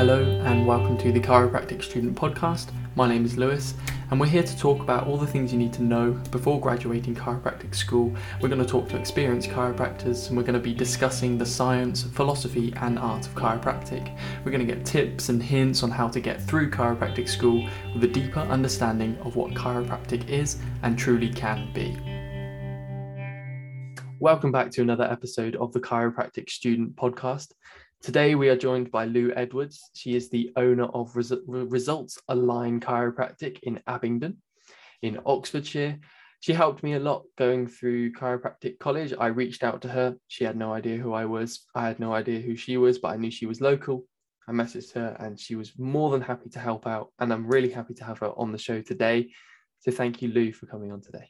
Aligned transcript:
Hello, 0.00 0.22
and 0.46 0.66
welcome 0.66 0.96
to 0.96 1.12
the 1.12 1.20
Chiropractic 1.20 1.82
Student 1.82 2.16
Podcast. 2.16 2.70
My 2.96 3.06
name 3.06 3.26
is 3.26 3.36
Lewis, 3.36 3.74
and 4.10 4.18
we're 4.18 4.28
here 4.28 4.42
to 4.42 4.58
talk 4.58 4.80
about 4.80 5.06
all 5.06 5.18
the 5.18 5.26
things 5.26 5.52
you 5.52 5.58
need 5.58 5.74
to 5.74 5.82
know 5.82 6.12
before 6.30 6.58
graduating 6.58 7.14
chiropractic 7.14 7.74
school. 7.74 8.10
We're 8.40 8.48
going 8.48 8.62
to 8.62 8.66
talk 8.66 8.88
to 8.88 8.96
experienced 8.96 9.50
chiropractors, 9.50 10.28
and 10.28 10.38
we're 10.38 10.42
going 10.42 10.54
to 10.54 10.58
be 10.58 10.72
discussing 10.72 11.36
the 11.36 11.44
science, 11.44 12.02
philosophy, 12.02 12.72
and 12.80 12.98
art 12.98 13.26
of 13.26 13.34
chiropractic. 13.34 14.18
We're 14.42 14.52
going 14.52 14.66
to 14.66 14.74
get 14.74 14.86
tips 14.86 15.28
and 15.28 15.42
hints 15.42 15.82
on 15.82 15.90
how 15.90 16.08
to 16.08 16.18
get 16.18 16.40
through 16.40 16.70
chiropractic 16.70 17.28
school 17.28 17.68
with 17.92 18.02
a 18.02 18.08
deeper 18.08 18.40
understanding 18.40 19.18
of 19.18 19.36
what 19.36 19.52
chiropractic 19.52 20.26
is 20.30 20.62
and 20.82 20.98
truly 20.98 21.28
can 21.28 21.70
be. 21.74 21.94
Welcome 24.18 24.50
back 24.50 24.70
to 24.72 24.80
another 24.82 25.04
episode 25.04 25.56
of 25.56 25.72
the 25.72 25.80
Chiropractic 25.80 26.48
Student 26.48 26.96
Podcast. 26.96 27.52
Today, 28.02 28.34
we 28.34 28.48
are 28.48 28.56
joined 28.56 28.90
by 28.90 29.04
Lou 29.04 29.30
Edwards. 29.36 29.90
She 29.92 30.16
is 30.16 30.30
the 30.30 30.50
owner 30.56 30.84
of 30.84 31.14
Res- 31.14 31.34
Results 31.46 32.18
Align 32.28 32.80
Chiropractic 32.80 33.58
in 33.62 33.78
Abingdon, 33.86 34.38
in 35.02 35.20
Oxfordshire. 35.26 35.98
She 36.40 36.54
helped 36.54 36.82
me 36.82 36.94
a 36.94 36.98
lot 36.98 37.24
going 37.36 37.66
through 37.66 38.12
chiropractic 38.12 38.78
college. 38.78 39.12
I 39.20 39.26
reached 39.26 39.62
out 39.62 39.82
to 39.82 39.88
her. 39.88 40.16
She 40.28 40.44
had 40.44 40.56
no 40.56 40.72
idea 40.72 40.96
who 40.96 41.12
I 41.12 41.26
was. 41.26 41.66
I 41.74 41.88
had 41.88 42.00
no 42.00 42.14
idea 42.14 42.40
who 42.40 42.56
she 42.56 42.78
was, 42.78 42.98
but 42.98 43.08
I 43.08 43.16
knew 43.16 43.30
she 43.30 43.44
was 43.44 43.60
local. 43.60 44.06
I 44.48 44.52
messaged 44.52 44.94
her 44.94 45.14
and 45.20 45.38
she 45.38 45.54
was 45.54 45.78
more 45.78 46.10
than 46.10 46.22
happy 46.22 46.48
to 46.48 46.58
help 46.58 46.86
out. 46.86 47.12
And 47.18 47.30
I'm 47.30 47.46
really 47.46 47.70
happy 47.70 47.92
to 47.92 48.04
have 48.04 48.20
her 48.20 48.32
on 48.38 48.50
the 48.50 48.56
show 48.56 48.80
today. 48.80 49.30
So 49.80 49.90
thank 49.90 50.22
you, 50.22 50.28
Lou, 50.28 50.54
for 50.54 50.64
coming 50.64 50.90
on 50.90 51.02
today. 51.02 51.28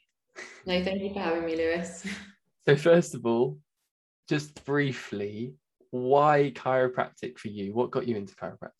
No, 0.64 0.84
thank 0.84 1.02
you 1.02 1.12
for 1.12 1.18
having 1.18 1.44
me, 1.44 1.56
Lewis. 1.56 2.06
So, 2.64 2.76
first 2.76 3.14
of 3.16 3.26
all, 3.26 3.58
just 4.28 4.64
briefly, 4.64 5.54
why 5.90 6.52
chiropractic 6.54 7.38
for 7.38 7.48
you? 7.48 7.72
What 7.74 7.90
got 7.90 8.06
you 8.06 8.16
into 8.16 8.34
chiropractic? 8.34 8.70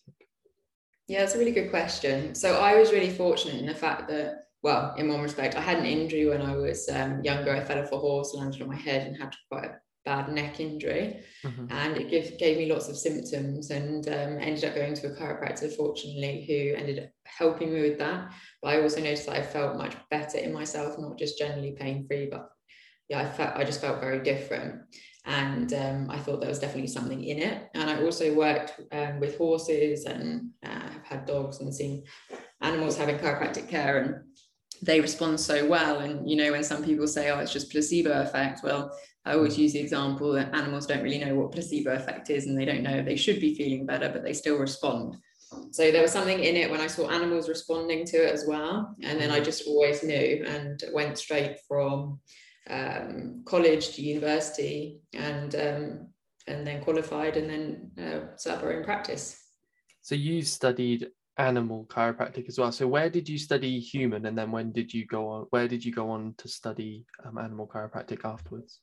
Yeah, 1.09 1.25
it's 1.25 1.35
a 1.35 1.39
really 1.39 1.53
good 1.53 1.71
question. 1.71 2.35
So 2.35 2.61
I 2.61 2.79
was 2.79 2.93
really 2.93 3.11
fortunate 3.11 3.57
in 3.57 3.67
the 3.67 3.75
fact 3.75 4.09
that, 4.09 4.43
well, 4.63 4.95
in 4.97 5.09
one 5.09 5.23
respect, 5.23 5.57
I 5.57 5.61
had 5.61 5.79
an 5.79 5.87
injury 5.87 6.27
when 6.27 6.43
I 6.43 6.57
was 6.57 6.89
um, 6.89 7.23
younger. 7.25 7.55
I 7.55 7.65
fell 7.65 7.83
off 7.83 7.93
a 7.93 7.99
horse, 7.99 8.35
landed 8.35 8.63
on 8.63 8.69
my 8.69 8.77
head, 8.77 9.07
and 9.07 9.17
had 9.17 9.35
quite 9.51 9.65
a 9.65 9.81
bad 10.05 10.33
neck 10.33 10.61
injury, 10.61 11.21
mm-hmm. 11.45 11.67
and 11.71 11.97
it 11.97 12.11
gave, 12.11 12.39
gave 12.39 12.59
me 12.59 12.73
lots 12.73 12.89
of 12.89 12.97
symptoms. 12.97 13.71
And 13.71 14.07
um, 14.07 14.39
ended 14.39 14.65
up 14.65 14.77
going 14.77 14.95
to 14.95 15.09
a 15.09 15.17
chiropractor, 15.17 15.75
fortunately, 15.75 16.45
who 16.47 16.81
ended 16.81 17.01
up 17.01 17.11
helping 17.27 17.73
me 17.75 17.81
with 17.81 17.99
that. 17.99 18.33
But 18.63 18.75
I 18.75 18.83
also 18.83 19.01
noticed 19.01 19.27
that 19.27 19.37
I 19.37 19.43
felt 19.43 19.79
much 19.79 19.97
better 20.11 20.39
in 20.39 20.53
myself, 20.53 20.97
not 20.97 21.19
just 21.19 21.39
generally 21.39 21.73
pain 21.73 22.07
free, 22.07 22.29
but 22.31 22.51
yeah, 23.09 23.21
I 23.21 23.29
felt 23.29 23.57
I 23.57 23.65
just 23.65 23.81
felt 23.81 24.01
very 24.01 24.23
different 24.23 24.83
and 25.27 25.73
um, 25.75 26.11
I 26.11 26.19
thought 26.19 26.41
there 26.41 26.49
was 26.49 26.59
definitely 26.59 26.89
something 26.89 27.23
in 27.23 27.39
it. 27.39 27.69
And 27.75 27.91
I 27.91 28.03
also 28.03 28.35
worked 28.35 28.81
um, 28.93 29.21
with 29.21 29.37
horses 29.37 30.05
and 30.05 30.51
uh, 30.65 30.69
have 30.69 31.05
had 31.05 31.27
dogs 31.27 31.61
and 31.61 31.75
seen 31.75 32.05
animals 32.63 32.97
having 32.97 33.19
chiropractic 33.19 33.69
care, 33.69 33.99
and 33.99 34.15
they 34.83 35.01
respond 35.01 35.39
so 35.39 35.67
well. 35.67 35.99
And 35.99 36.29
you 36.29 36.37
know, 36.37 36.53
when 36.53 36.65
some 36.65 36.85
people 36.85 37.07
say, 37.07 37.31
"Oh, 37.31 37.39
it's 37.39 37.53
just 37.53 37.71
placebo 37.71 38.23
effect," 38.23 38.61
well, 38.63 38.97
I 39.25 39.35
always 39.35 39.59
use 39.59 39.75
the 39.75 39.81
example 39.81 40.33
that 40.33 40.55
animals 40.55 40.87
don't 40.87 41.03
really 41.03 41.23
know 41.23 41.35
what 41.35 41.53
placebo 41.53 41.93
effect 41.93 42.31
is, 42.31 42.47
and 42.47 42.59
they 42.59 42.65
don't 42.65 42.83
know 42.83 43.03
they 43.03 43.17
should 43.17 43.41
be 43.41 43.55
feeling 43.55 43.87
better, 43.87 44.09
but 44.09 44.25
they 44.25 44.33
still 44.33 44.57
respond. 44.57 45.17
So 45.73 45.91
there 45.91 46.03
was 46.03 46.13
something 46.13 46.39
in 46.39 46.57
it 46.57 46.71
when 46.71 46.81
I 46.81 46.87
saw 46.87 47.11
animals 47.11 47.49
responding 47.49 48.05
to 48.07 48.17
it 48.17 48.33
as 48.33 48.47
well, 48.47 48.95
and 49.03 49.21
then 49.21 49.31
I 49.31 49.41
just 49.41 49.67
always 49.67 50.03
knew 50.03 50.45
and 50.47 50.83
went 50.95 51.19
straight 51.19 51.57
from 51.67 52.21
um, 52.69 53.43
college 53.45 53.95
to 53.95 54.03
university 54.03 55.01
and 55.15 55.55
um, 55.55 56.09
and 56.47 56.67
then 56.67 56.83
qualified 56.83 57.37
and 57.37 57.51
then 57.51 57.91
uh, 57.99 58.37
set 58.37 58.59
up 58.59 58.65
our 58.65 58.73
own 58.73 58.85
practice. 58.85 59.41
So 60.03 60.15
you 60.15 60.43
studied 60.43 61.09
animal 61.39 61.87
chiropractic 61.89 62.49
as 62.49 62.59
well. 62.59 62.73
So 62.73 62.87
where 62.87 63.09
did 63.09 63.29
you 63.29 63.39
study 63.39 63.79
human, 63.81 64.27
and 64.27 64.37
then 64.37 64.51
when 64.51 64.73
did 64.73 64.93
you 64.93 65.07
go 65.07 65.29
on? 65.29 65.47
Where 65.51 65.69
did 65.69 65.85
you 65.85 65.93
go 65.93 66.11
on 66.11 66.35
to 66.39 66.49
study 66.49 67.07
um, 67.25 67.39
animal 67.39 67.67
chiropractic 67.67 68.25
afterwards? 68.25 68.81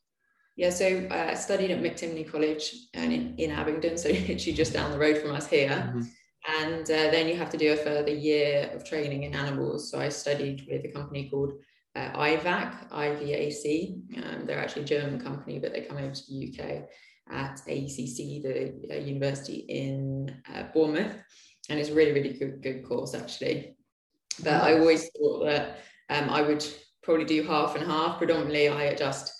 Yeah, 0.55 0.71
so 0.71 1.07
uh, 1.11 1.27
I 1.29 1.35
studied 1.35 1.69
at 1.69 1.83
McTimoney 1.83 2.29
College 2.29 2.73
and 2.95 3.13
in, 3.13 3.35
in 3.37 3.51
Abingdon, 3.51 3.97
so 3.97 4.09
literally 4.09 4.53
just 4.53 4.73
down 4.73 4.91
the 4.91 4.97
road 4.97 5.19
from 5.19 5.31
us 5.31 5.47
here. 5.47 5.69
Mm-hmm. 5.69 6.01
And 6.49 6.83
uh, 6.83 7.11
then 7.11 7.27
you 7.27 7.35
have 7.35 7.49
to 7.51 7.57
do 7.57 7.73
a 7.73 7.77
further 7.77 8.13
year 8.13 8.71
of 8.73 8.83
training 8.83 9.23
in 9.23 9.35
animals. 9.35 9.91
So 9.91 9.99
I 9.99 10.09
studied 10.09 10.66
with 10.69 10.85
a 10.85 10.91
company 10.91 11.29
called 11.29 11.53
uh, 11.97 12.12
IVAC, 12.18 12.91
IVAC. 12.91 14.18
Um, 14.18 14.46
they're 14.46 14.59
actually 14.59 14.84
a 14.84 14.85
German 14.85 15.19
company, 15.19 15.59
but 15.59 15.74
they 15.74 15.81
come 15.81 15.97
over 15.97 16.13
to 16.13 16.22
the 16.30 16.53
UK 16.53 16.84
at 17.30 17.59
AECC, 17.68 18.44
the 18.44 18.96
uh, 18.96 19.00
university 19.00 19.66
in 19.68 20.41
uh, 20.53 20.63
Bournemouth. 20.74 21.16
And 21.69 21.80
it's 21.80 21.90
a 21.90 21.94
really, 21.94 22.13
really 22.13 22.34
good, 22.38 22.62
good 22.62 22.88
course, 22.88 23.13
actually. 23.13 23.75
But 24.44 24.62
I 24.63 24.78
always 24.78 25.09
thought 25.18 25.46
that 25.46 25.80
um, 26.09 26.30
I 26.30 26.41
would 26.41 26.66
probably 27.03 27.25
do 27.25 27.44
half 27.44 27.75
and 27.75 27.85
half. 27.85 28.19
Predominantly, 28.19 28.69
I 28.69 28.84
adjust, 28.84 29.34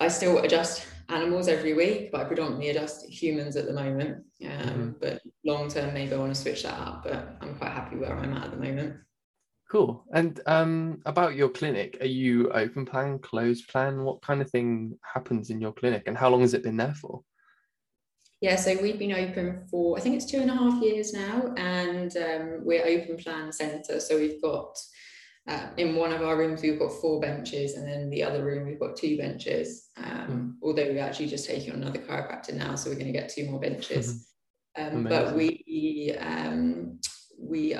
I 0.00 0.08
still 0.08 0.38
adjust 0.38 0.86
animals 1.10 1.48
every 1.48 1.74
week, 1.74 2.10
but 2.10 2.22
I 2.22 2.24
predominantly 2.24 2.70
adjust 2.70 3.06
humans 3.06 3.56
at 3.56 3.66
the 3.66 3.72
moment. 3.72 4.24
Um, 4.42 4.48
mm-hmm. 4.48 4.90
But 5.00 5.20
long 5.44 5.68
term, 5.68 5.94
maybe 5.94 6.14
I 6.14 6.18
want 6.18 6.34
to 6.34 6.40
switch 6.40 6.62
that 6.62 6.78
up. 6.78 7.04
But 7.04 7.36
I'm 7.40 7.56
quite 7.56 7.72
happy 7.72 7.96
where 7.96 8.16
I'm 8.16 8.32
at 8.32 8.46
at 8.46 8.50
the 8.50 8.56
moment. 8.56 8.96
Cool. 9.68 10.02
And 10.14 10.40
um, 10.46 11.02
about 11.04 11.34
your 11.34 11.50
clinic, 11.50 11.98
are 12.00 12.06
you 12.06 12.50
open 12.50 12.86
plan, 12.86 13.18
closed 13.18 13.68
plan? 13.68 14.02
What 14.02 14.22
kind 14.22 14.40
of 14.40 14.50
thing 14.50 14.98
happens 15.02 15.50
in 15.50 15.60
your 15.60 15.72
clinic, 15.72 16.04
and 16.06 16.16
how 16.16 16.30
long 16.30 16.40
has 16.40 16.54
it 16.54 16.62
been 16.62 16.78
there 16.78 16.94
for? 16.94 17.22
Yeah, 18.40 18.56
so 18.56 18.80
we've 18.80 18.98
been 18.98 19.12
open 19.12 19.66
for 19.68 19.98
I 19.98 20.00
think 20.00 20.14
it's 20.14 20.30
two 20.30 20.38
and 20.38 20.50
a 20.50 20.54
half 20.54 20.82
years 20.82 21.12
now, 21.12 21.52
and 21.58 22.16
um, 22.16 22.60
we're 22.62 22.86
open 22.86 23.18
plan 23.18 23.52
centre. 23.52 24.00
So 24.00 24.16
we've 24.16 24.40
got 24.40 24.78
uh, 25.46 25.66
in 25.76 25.96
one 25.96 26.12
of 26.12 26.22
our 26.22 26.38
rooms 26.38 26.62
we've 26.62 26.78
got 26.78 26.92
four 26.92 27.20
benches, 27.20 27.74
and 27.74 27.86
then 27.86 28.08
the 28.08 28.22
other 28.22 28.42
room 28.44 28.66
we've 28.66 28.80
got 28.80 28.96
two 28.96 29.18
benches. 29.18 29.88
Um, 29.98 30.28
mm. 30.28 30.52
Although 30.62 30.84
we're 30.84 31.02
actually 31.02 31.28
just 31.28 31.46
taking 31.46 31.72
on 31.72 31.82
another 31.82 31.98
chiropractor 31.98 32.54
now, 32.54 32.74
so 32.74 32.88
we're 32.88 32.96
going 32.96 33.12
to 33.12 33.12
get 33.12 33.28
two 33.28 33.50
more 33.50 33.60
benches. 33.60 34.24
Um, 34.76 35.02
but 35.02 35.34
we 35.34 36.14
um, 36.20 37.00
we 37.02 37.07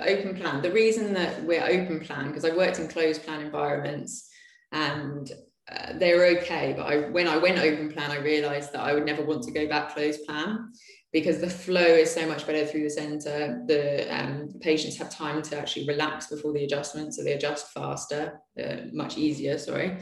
open 0.08 0.36
plan. 0.36 0.62
The 0.62 0.72
reason 0.72 1.12
that 1.14 1.42
we're 1.44 1.64
open 1.64 2.00
plan, 2.00 2.28
because 2.28 2.44
I 2.44 2.56
worked 2.56 2.78
in 2.78 2.88
closed 2.88 3.24
plan 3.24 3.41
environments 3.41 4.28
and 4.72 5.30
uh, 5.70 5.92
they 5.94 6.14
were 6.14 6.24
okay. 6.38 6.74
But 6.76 6.86
I, 6.86 6.96
when 7.10 7.28
I 7.28 7.36
went 7.36 7.58
open 7.58 7.92
plan, 7.92 8.10
I 8.10 8.19
realized 8.19 8.72
that 8.72 8.80
I 8.80 8.94
would 8.94 9.06
never 9.06 9.24
want 9.24 9.42
to 9.44 9.52
go 9.52 9.69
back 9.69 9.94
closed 9.94 10.24
plan 10.26 10.70
because 11.12 11.41
the 11.41 11.50
flow 11.50 11.80
is 11.80 12.12
so 12.12 12.26
much 12.26 12.46
better 12.46 12.66
through 12.66 12.84
the 12.84 12.91
center. 12.91 13.62
The 13.66 14.06
um, 14.14 14.48
patients 14.60 14.96
have 14.98 15.10
time 15.10 15.42
to 15.42 15.58
actually 15.58 15.86
relax 15.86 16.26
before 16.28 16.52
the 16.52 16.64
adjustment, 16.64 17.14
so 17.14 17.22
they 17.22 17.32
adjust 17.32 17.72
faster, 17.72 18.40
uh, 18.62 18.76
much 18.92 19.16
easier, 19.16 19.58
sorry. 19.58 19.98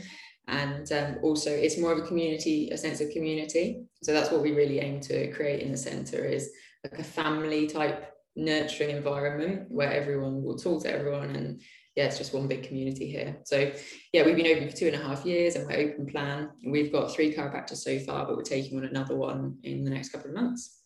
And 0.49 0.91
um, 0.93 1.17
also, 1.23 1.51
it's 1.51 1.79
more 1.79 1.93
of 1.93 1.99
a 1.99 2.07
community, 2.07 2.71
a 2.71 2.79
sense 2.79 3.01
of 3.01 3.11
community. 3.11 3.83
So 4.03 4.13
that's 4.13 4.31
what 4.31 4.43
we 4.43 4.53
really 4.53 4.79
aim 4.79 5.01
to 5.03 5.31
create 5.33 5.63
in 5.63 5.73
the 5.73 5.79
center 5.79 6.25
is 6.25 6.51
like 6.85 7.01
a 7.01 7.05
family 7.05 7.67
type 7.67 8.16
nurturing 8.37 8.91
environment 8.91 9.65
where 9.69 9.91
everyone 9.91 10.43
will 10.43 10.57
talk 10.57 10.83
to 10.83 10.93
everyone 10.93 11.35
and 11.35 11.63
yeah 11.95 12.05
it's 12.05 12.19
just 12.19 12.35
one 12.35 12.47
big 12.47 12.63
community 12.63 13.11
here. 13.11 13.39
So 13.45 13.73
yeah 14.13 14.25
we've 14.25 14.37
been 14.37 14.55
open 14.55 14.69
for 14.69 14.77
two 14.77 14.87
and 14.87 14.95
a 14.97 15.03
half 15.05 15.25
years 15.25 15.57
and 15.57 15.67
we're 15.67 15.91
open 15.91 16.07
plan. 16.07 16.51
We've 16.65 16.93
got 16.93 17.13
three 17.13 17.35
chiropractors 17.35 17.79
so 17.79 17.99
far 18.01 18.27
but 18.27 18.37
we're 18.37 18.43
taking 18.43 18.79
on 18.79 18.85
another 18.85 19.17
one 19.17 19.57
in 19.63 19.85
the 19.85 19.91
next 19.91 20.11
couple 20.11 20.31
of 20.31 20.37
months. 20.37 20.83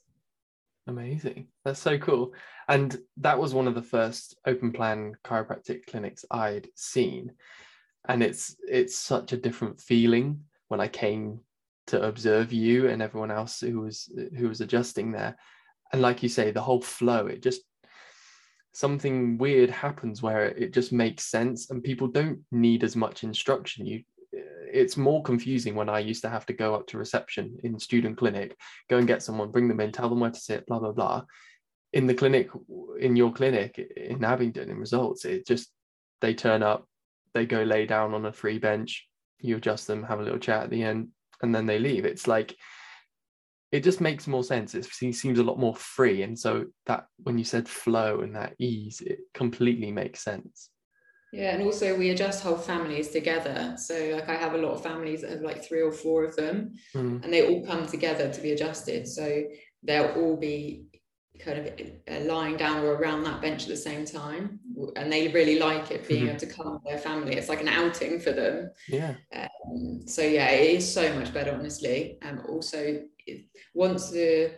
Amazing. 0.87 1.49
That's 1.65 1.81
so 1.81 1.99
cool. 1.99 2.33
And 2.69 2.97
that 3.19 3.38
was 3.38 3.53
one 3.53 3.69
of 3.69 3.75
the 3.75 3.82
first 3.82 4.37
open 4.47 4.72
plan 4.72 5.15
chiropractic 5.25 5.87
clinics 5.87 6.25
i'd 6.31 6.69
seen. 6.77 7.32
And 8.09 8.22
it's 8.22 8.56
it's 8.67 8.97
such 8.97 9.32
a 9.32 9.37
different 9.37 9.81
feeling 9.81 10.44
when 10.69 10.81
i 10.81 10.87
came 10.88 11.41
to 11.88 12.00
observe 12.00 12.53
you 12.53 12.88
and 12.88 13.03
everyone 13.03 13.32
else 13.32 13.61
who 13.61 13.81
was 13.81 14.09
who 14.38 14.49
was 14.49 14.61
adjusting 14.61 15.11
there 15.11 15.37
and 15.92 16.02
like 16.02 16.22
you 16.22 16.28
say 16.28 16.50
the 16.50 16.60
whole 16.60 16.80
flow 16.80 17.26
it 17.26 17.42
just 17.42 17.62
something 18.72 19.37
weird 19.38 19.70
happens 19.70 20.22
where 20.22 20.46
it 20.46 20.72
just 20.72 20.92
makes 20.92 21.25
sense 21.25 21.70
and 21.70 21.82
people 21.82 22.06
don't 22.06 22.38
need 22.52 22.84
as 22.84 22.94
much 22.94 23.25
instruction. 23.25 23.84
You 23.87 24.02
it's 24.72 24.96
more 24.96 25.20
confusing 25.25 25.75
when 25.75 25.88
i 25.88 25.98
used 25.98 26.22
to 26.22 26.28
have 26.28 26.46
to 26.46 26.52
go 26.52 26.76
up 26.76 26.87
to 26.87 26.96
reception 26.96 27.58
in 27.64 27.76
student 27.76 28.16
clinic 28.16 28.56
go 28.88 28.98
and 28.98 29.08
get 29.08 29.20
someone 29.20 29.50
bring 29.50 29.66
them 29.66 29.81
in 29.81 29.90
tell 29.90 30.08
them 30.08 30.20
where 30.20 30.31
to 30.31 30.38
sit 30.38 30.66
blah 30.66 30.78
blah 30.78 30.92
blah. 30.92 31.22
In 31.93 32.06
the 32.06 32.14
clinic 32.14 32.48
in 33.00 33.16
your 33.16 33.32
clinic 33.32 33.78
in 33.96 34.22
abingdon 34.25 34.70
in 34.70 34.76
results 34.78 35.25
it 35.25 35.44
just 35.46 35.72
they 36.20 36.34
turn 36.34 36.62
up 36.62 36.86
they 37.34 37.46
go 37.46 37.64
lay 37.64 37.84
down 37.84 38.14
on 38.14 38.26
a 38.26 38.32
free 38.32 38.58
bench 38.58 39.08
you 39.40 39.56
adjust 39.56 39.88
them 39.88 40.04
have 40.04 40.20
a 40.20 40.22
little 40.22 40.38
chat 40.38 40.64
at 40.64 40.70
the 40.70 40.84
end 40.84 41.08
and 41.43 41.54
then 41.54 41.66
they 41.66 41.78
leave. 41.78 42.04
It's 42.04 42.26
like 42.26 42.56
it 43.72 43.84
just 43.84 44.00
makes 44.00 44.26
more 44.26 44.43
sense. 44.43 44.75
It 44.75 44.84
seems 44.84 45.38
a 45.38 45.44
lot 45.44 45.58
more 45.58 45.76
free. 45.76 46.22
And 46.22 46.38
so 46.38 46.67
that 46.87 47.06
when 47.22 47.38
you 47.38 47.44
said 47.44 47.69
flow 47.69 48.20
and 48.20 48.34
that 48.34 48.55
ease, 48.58 49.00
it 49.00 49.20
completely 49.32 49.93
makes 49.93 50.25
sense. 50.25 50.70
Yeah, 51.32 51.55
and 51.55 51.62
also 51.62 51.96
we 51.96 52.11
adjust 52.11 52.43
whole 52.43 52.56
families 52.56 53.11
together. 53.11 53.76
So 53.76 53.94
like 54.12 54.28
I 54.28 54.34
have 54.34 54.55
a 54.55 54.58
lot 54.58 54.72
of 54.72 54.82
families 54.82 55.20
that 55.20 55.31
have 55.31 55.43
like 55.43 55.64
three 55.64 55.81
or 55.81 55.93
four 55.93 56.25
of 56.25 56.34
them, 56.34 56.75
mm. 56.93 57.22
and 57.22 57.32
they 57.32 57.46
all 57.46 57.64
come 57.64 57.87
together 57.87 58.32
to 58.32 58.40
be 58.40 58.50
adjusted. 58.50 59.06
So 59.06 59.44
they'll 59.84 60.12
all 60.17 60.37
be 60.37 60.87
kind 61.38 61.58
of 61.58 61.67
uh, 62.11 62.25
lying 62.25 62.56
down 62.56 62.84
or 62.84 62.94
around 62.94 63.22
that 63.25 63.40
bench 63.40 63.62
at 63.62 63.69
the 63.69 63.76
same 63.76 64.05
time 64.05 64.61
and 64.96 65.11
they 65.11 65.28
really 65.28 65.58
like 65.58 65.90
it 65.90 66.06
being 66.06 66.22
mm-hmm. 66.22 66.31
able 66.31 66.38
to 66.38 66.46
come 66.46 66.75
with 66.75 66.84
their 66.84 66.99
family 66.99 67.34
it's 67.34 67.49
like 67.49 67.62
an 67.62 67.69
outing 67.69 68.20
for 68.20 68.32
them 68.32 68.70
yeah 68.88 69.14
um, 69.34 70.02
so 70.06 70.22
yeah 70.22 70.50
it 70.50 70.76
is 70.76 70.93
so 70.93 71.12
much 71.14 71.32
better 71.32 71.52
honestly 71.52 72.19
and 72.22 72.40
um, 72.40 72.46
also 72.49 73.00
once 73.75 74.11
the 74.11 74.53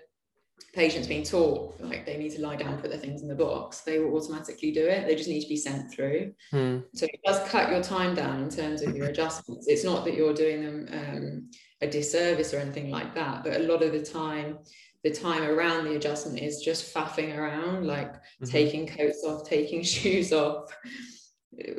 patient's 0.74 1.08
been 1.08 1.24
taught 1.24 1.78
like 1.80 2.06
they 2.06 2.16
need 2.16 2.30
to 2.30 2.40
lie 2.40 2.56
down 2.56 2.78
put 2.78 2.90
their 2.90 2.98
things 2.98 3.22
in 3.22 3.28
the 3.28 3.34
box 3.34 3.80
they 3.80 3.98
will 3.98 4.16
automatically 4.16 4.70
do 4.70 4.86
it 4.86 5.06
they 5.06 5.14
just 5.14 5.28
need 5.28 5.42
to 5.42 5.48
be 5.48 5.56
sent 5.56 5.92
through 5.92 6.32
mm. 6.52 6.82
so 6.94 7.04
it 7.06 7.20
does 7.26 7.46
cut 7.48 7.70
your 7.70 7.82
time 7.82 8.14
down 8.14 8.42
in 8.42 8.48
terms 8.48 8.80
of 8.82 8.96
your 8.96 9.06
adjustments 9.06 9.66
it's 9.68 9.84
not 9.84 10.04
that 10.04 10.14
you're 10.14 10.34
doing 10.34 10.62
them 10.62 10.88
um, 10.92 11.50
a 11.80 11.86
disservice 11.86 12.54
or 12.54 12.58
anything 12.58 12.90
like 12.90 13.14
that 13.14 13.42
but 13.42 13.60
a 13.60 13.64
lot 13.64 13.82
of 13.82 13.92
the 13.92 14.02
time 14.02 14.58
the 15.04 15.10
time 15.10 15.42
around 15.42 15.84
the 15.84 15.96
adjustment 15.96 16.38
is 16.38 16.60
just 16.60 16.94
faffing 16.94 17.36
around, 17.36 17.86
like 17.86 18.12
mm-hmm. 18.14 18.44
taking 18.44 18.86
coats 18.86 19.24
off, 19.26 19.48
taking 19.48 19.82
shoes 19.82 20.32
off, 20.32 20.70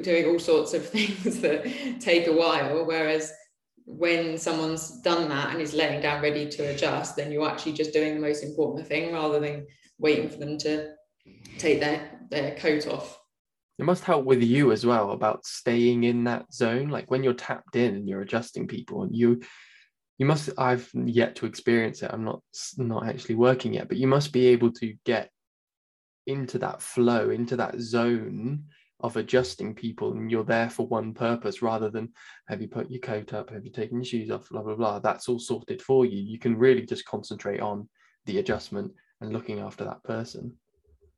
doing 0.02 0.26
all 0.26 0.40
sorts 0.40 0.74
of 0.74 0.88
things 0.88 1.40
that 1.42 1.66
take 2.00 2.28
a 2.28 2.34
while. 2.34 2.86
Whereas 2.86 3.32
when 3.86 4.38
someone's 4.38 5.02
done 5.02 5.30
that 5.30 5.52
and 5.52 5.62
is 5.62 5.74
laying 5.74 6.02
down 6.02 6.22
ready 6.22 6.50
to 6.50 6.64
adjust, 6.74 7.16
then 7.16 7.32
you're 7.32 7.50
actually 7.50 7.74
just 7.74 7.94
doing 7.94 8.16
the 8.16 8.22
most 8.22 8.44
important 8.44 8.88
thing 8.88 9.14
rather 9.14 9.40
than 9.40 9.66
waiting 10.00 10.30
for 10.30 10.38
them 10.38 10.58
to 10.60 10.94
take 11.58 11.80
their, 11.80 12.20
their 12.30 12.56
coat 12.56 12.88
off. 12.88 13.20
It 13.80 13.86
must 13.86 14.04
help 14.04 14.26
with 14.26 14.42
you 14.42 14.72
as 14.72 14.86
well 14.86 15.12
about 15.12 15.46
staying 15.46 16.04
in 16.04 16.26
that 16.26 16.54
zone. 16.54 16.90
Like 16.90 17.10
when 17.10 17.24
you're 17.24 17.34
tapped 17.34 17.76
in 17.76 17.96
and 17.96 18.08
you're 18.08 18.22
adjusting 18.22 18.68
people 18.68 19.04
and 19.04 19.16
you 19.16 19.42
you 20.18 20.26
must 20.26 20.50
i've 20.58 20.90
yet 20.94 21.36
to 21.36 21.46
experience 21.46 22.02
it 22.02 22.12
i'm 22.14 22.24
not 22.24 22.42
not 22.78 23.08
actually 23.08 23.36
working 23.36 23.74
yet 23.74 23.88
but 23.88 23.98
you 23.98 24.08
must 24.08 24.32
be 24.32 24.48
able 24.48 24.72
to 24.72 24.94
get 25.06 25.30
into 26.28 26.58
that 26.60 26.82
flow 26.82 27.30
into 27.30 27.56
that 27.56 27.80
zone 27.80 28.64
of 29.04 29.18
adjusting 29.18 29.76
people 29.76 30.14
and 30.14 30.32
you're 30.32 30.46
there 30.46 30.70
for 30.70 30.88
one 30.88 31.14
purpose 31.14 31.62
rather 31.62 31.90
than 31.90 32.10
have 32.48 32.62
you 32.62 32.70
put 32.70 32.90
your 32.90 33.02
coat 33.02 33.34
up? 33.34 33.50
Have 33.50 33.66
you 33.66 33.72
taken 33.72 33.98
your 33.98 34.06
shoes 34.06 34.32
off? 34.32 34.48
Blah 34.50 34.64
blah 34.64 34.76
blah. 34.76 35.00
That's 35.00 35.28
all 35.28 35.40
sorted 35.40 35.82
for 35.82 36.06
you. 36.06 36.18
You 36.18 36.40
can 36.40 36.58
really 36.58 36.86
just 36.86 37.06
concentrate 37.06 37.60
on 37.60 37.88
the 38.26 38.40
adjustment 38.40 38.94
and 39.20 39.34
looking 39.34 39.60
after 39.60 39.84
that 39.84 40.02
person. 40.04 40.54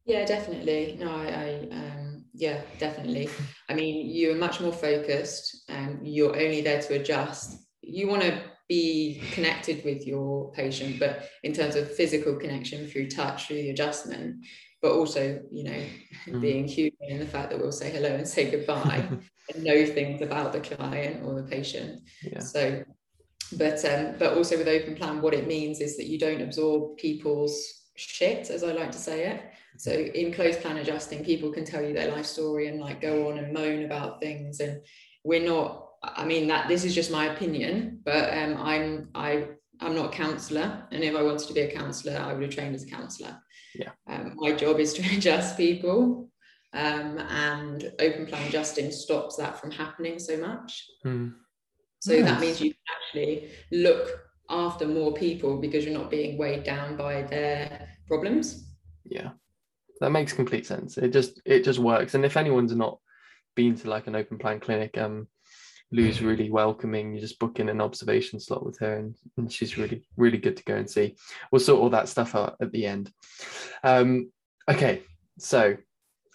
Yeah 0.05 0.25
definitely. 0.25 0.97
No 0.99 1.15
i, 1.15 1.27
I 1.27 1.67
um 1.71 2.25
yeah 2.33 2.61
definitely. 2.79 3.29
I 3.69 3.75
mean 3.75 4.09
you're 4.09 4.35
much 4.35 4.59
more 4.59 4.73
focused 4.73 5.63
and 5.69 6.07
you're 6.07 6.35
only 6.35 6.61
there 6.61 6.81
to 6.81 6.95
adjust. 6.95 7.59
You 7.81 8.07
want 8.07 8.23
to 8.23 8.41
be 8.67 9.21
connected 9.31 9.85
with 9.85 10.07
your 10.07 10.51
patient, 10.53 10.99
but 10.99 11.29
in 11.43 11.53
terms 11.53 11.75
of 11.75 11.95
physical 11.95 12.35
connection 12.35 12.87
through 12.87 13.09
touch, 13.09 13.45
through 13.45 13.57
the 13.57 13.69
adjustment, 13.69 14.43
but 14.85 14.91
also, 14.91 15.41
you 15.51 15.63
know, 15.63 15.83
mm. 16.27 16.39
being 16.39 16.67
human 16.67 17.09
in 17.09 17.17
the 17.17 17.25
fact 17.25 17.49
that 17.49 17.59
we'll 17.59 17.71
say 17.71 17.89
hello 17.89 18.09
and 18.09 18.27
say 18.27 18.51
goodbye 18.51 19.03
and 19.51 19.63
know 19.63 19.83
things 19.83 20.21
about 20.21 20.53
the 20.53 20.59
client 20.59 21.25
or 21.25 21.33
the 21.33 21.41
patient. 21.41 22.03
Yeah. 22.21 22.37
So, 22.37 22.83
but 23.57 23.83
um, 23.83 24.13
but 24.19 24.37
also 24.37 24.59
with 24.59 24.67
open 24.67 24.93
plan, 24.93 25.23
what 25.23 25.33
it 25.33 25.47
means 25.47 25.81
is 25.81 25.97
that 25.97 26.05
you 26.05 26.19
don't 26.19 26.39
absorb 26.39 26.97
people's 26.97 27.87
shit, 27.95 28.51
as 28.51 28.63
I 28.63 28.73
like 28.73 28.91
to 28.91 28.99
say 28.99 29.25
it. 29.25 29.41
So 29.77 29.91
in 29.91 30.31
closed 30.31 30.61
plan 30.61 30.77
adjusting, 30.77 31.25
people 31.25 31.51
can 31.51 31.65
tell 31.65 31.83
you 31.83 31.95
their 31.95 32.11
life 32.11 32.27
story 32.27 32.67
and 32.67 32.79
like 32.79 33.01
go 33.01 33.31
on 33.31 33.39
and 33.39 33.53
moan 33.53 33.85
about 33.85 34.21
things, 34.21 34.59
and 34.59 34.81
we're 35.23 35.43
not 35.43 35.89
I 36.03 36.25
mean 36.25 36.45
that 36.49 36.67
this 36.67 36.85
is 36.85 36.93
just 36.93 37.09
my 37.09 37.33
opinion, 37.33 38.01
but 38.05 38.31
um, 38.37 38.57
I'm 38.61 39.09
I 39.15 39.47
I'm 39.79 39.95
not 39.95 40.13
a 40.13 40.15
counsellor, 40.15 40.87
and 40.91 41.03
if 41.03 41.15
I 41.15 41.23
wanted 41.23 41.47
to 41.47 41.53
be 41.55 41.61
a 41.61 41.71
counsellor, 41.71 42.17
I 42.17 42.33
would 42.33 42.43
have 42.43 42.53
trained 42.53 42.75
as 42.75 42.83
a 42.83 42.87
counsellor. 42.87 43.41
Yeah. 43.77 43.91
Um, 44.07 44.33
my 44.37 44.53
job 44.53 44.79
is 44.79 44.93
to 44.93 45.01
adjust 45.15 45.57
people, 45.57 46.29
um, 46.73 47.17
and 47.17 47.91
open 47.99 48.25
plan 48.25 48.47
adjusting 48.47 48.91
stops 48.91 49.37
that 49.37 49.59
from 49.59 49.71
happening 49.71 50.19
so 50.19 50.37
much. 50.37 50.85
Mm. 51.05 51.33
So 51.99 52.13
yes. 52.13 52.25
that 52.29 52.39
means 52.39 52.61
you 52.61 52.71
can 52.71 52.79
actually 52.95 53.49
look 53.71 54.09
after 54.49 54.87
more 54.87 55.13
people 55.13 55.57
because 55.59 55.85
you're 55.85 55.97
not 55.97 56.11
being 56.11 56.37
weighed 56.37 56.63
down 56.63 56.97
by 56.97 57.23
their 57.23 57.87
problems. 58.07 58.75
Yeah, 59.05 59.31
that 60.01 60.11
makes 60.11 60.33
complete 60.33 60.65
sense. 60.65 60.97
It 60.97 61.09
just 61.09 61.41
it 61.45 61.63
just 61.63 61.79
works. 61.79 62.13
And 62.13 62.25
if 62.25 62.37
anyone's 62.37 62.75
not 62.75 62.99
been 63.55 63.75
to 63.75 63.89
like 63.89 64.07
an 64.07 64.15
open 64.15 64.37
plan 64.37 64.59
clinic, 64.59 64.97
um, 64.97 65.27
Lou's 65.91 66.21
really 66.21 66.49
welcoming. 66.49 67.13
You 67.13 67.21
just 67.21 67.39
book 67.39 67.59
in 67.59 67.69
an 67.69 67.81
observation 67.81 68.39
slot 68.39 68.65
with 68.65 68.79
her, 68.79 68.97
and, 68.97 69.15
and, 69.37 69.51
she's 69.51 69.77
really, 69.77 70.03
really 70.17 70.37
good 70.37 70.57
to 70.57 70.63
go 70.63 70.75
and 70.75 70.89
see. 70.89 71.15
We'll 71.51 71.59
sort 71.59 71.81
all 71.81 71.89
that 71.91 72.09
stuff 72.09 72.35
out 72.35 72.55
at 72.61 72.71
the 72.71 72.85
end. 72.85 73.11
Um, 73.83 74.31
okay, 74.69 75.03
so 75.37 75.77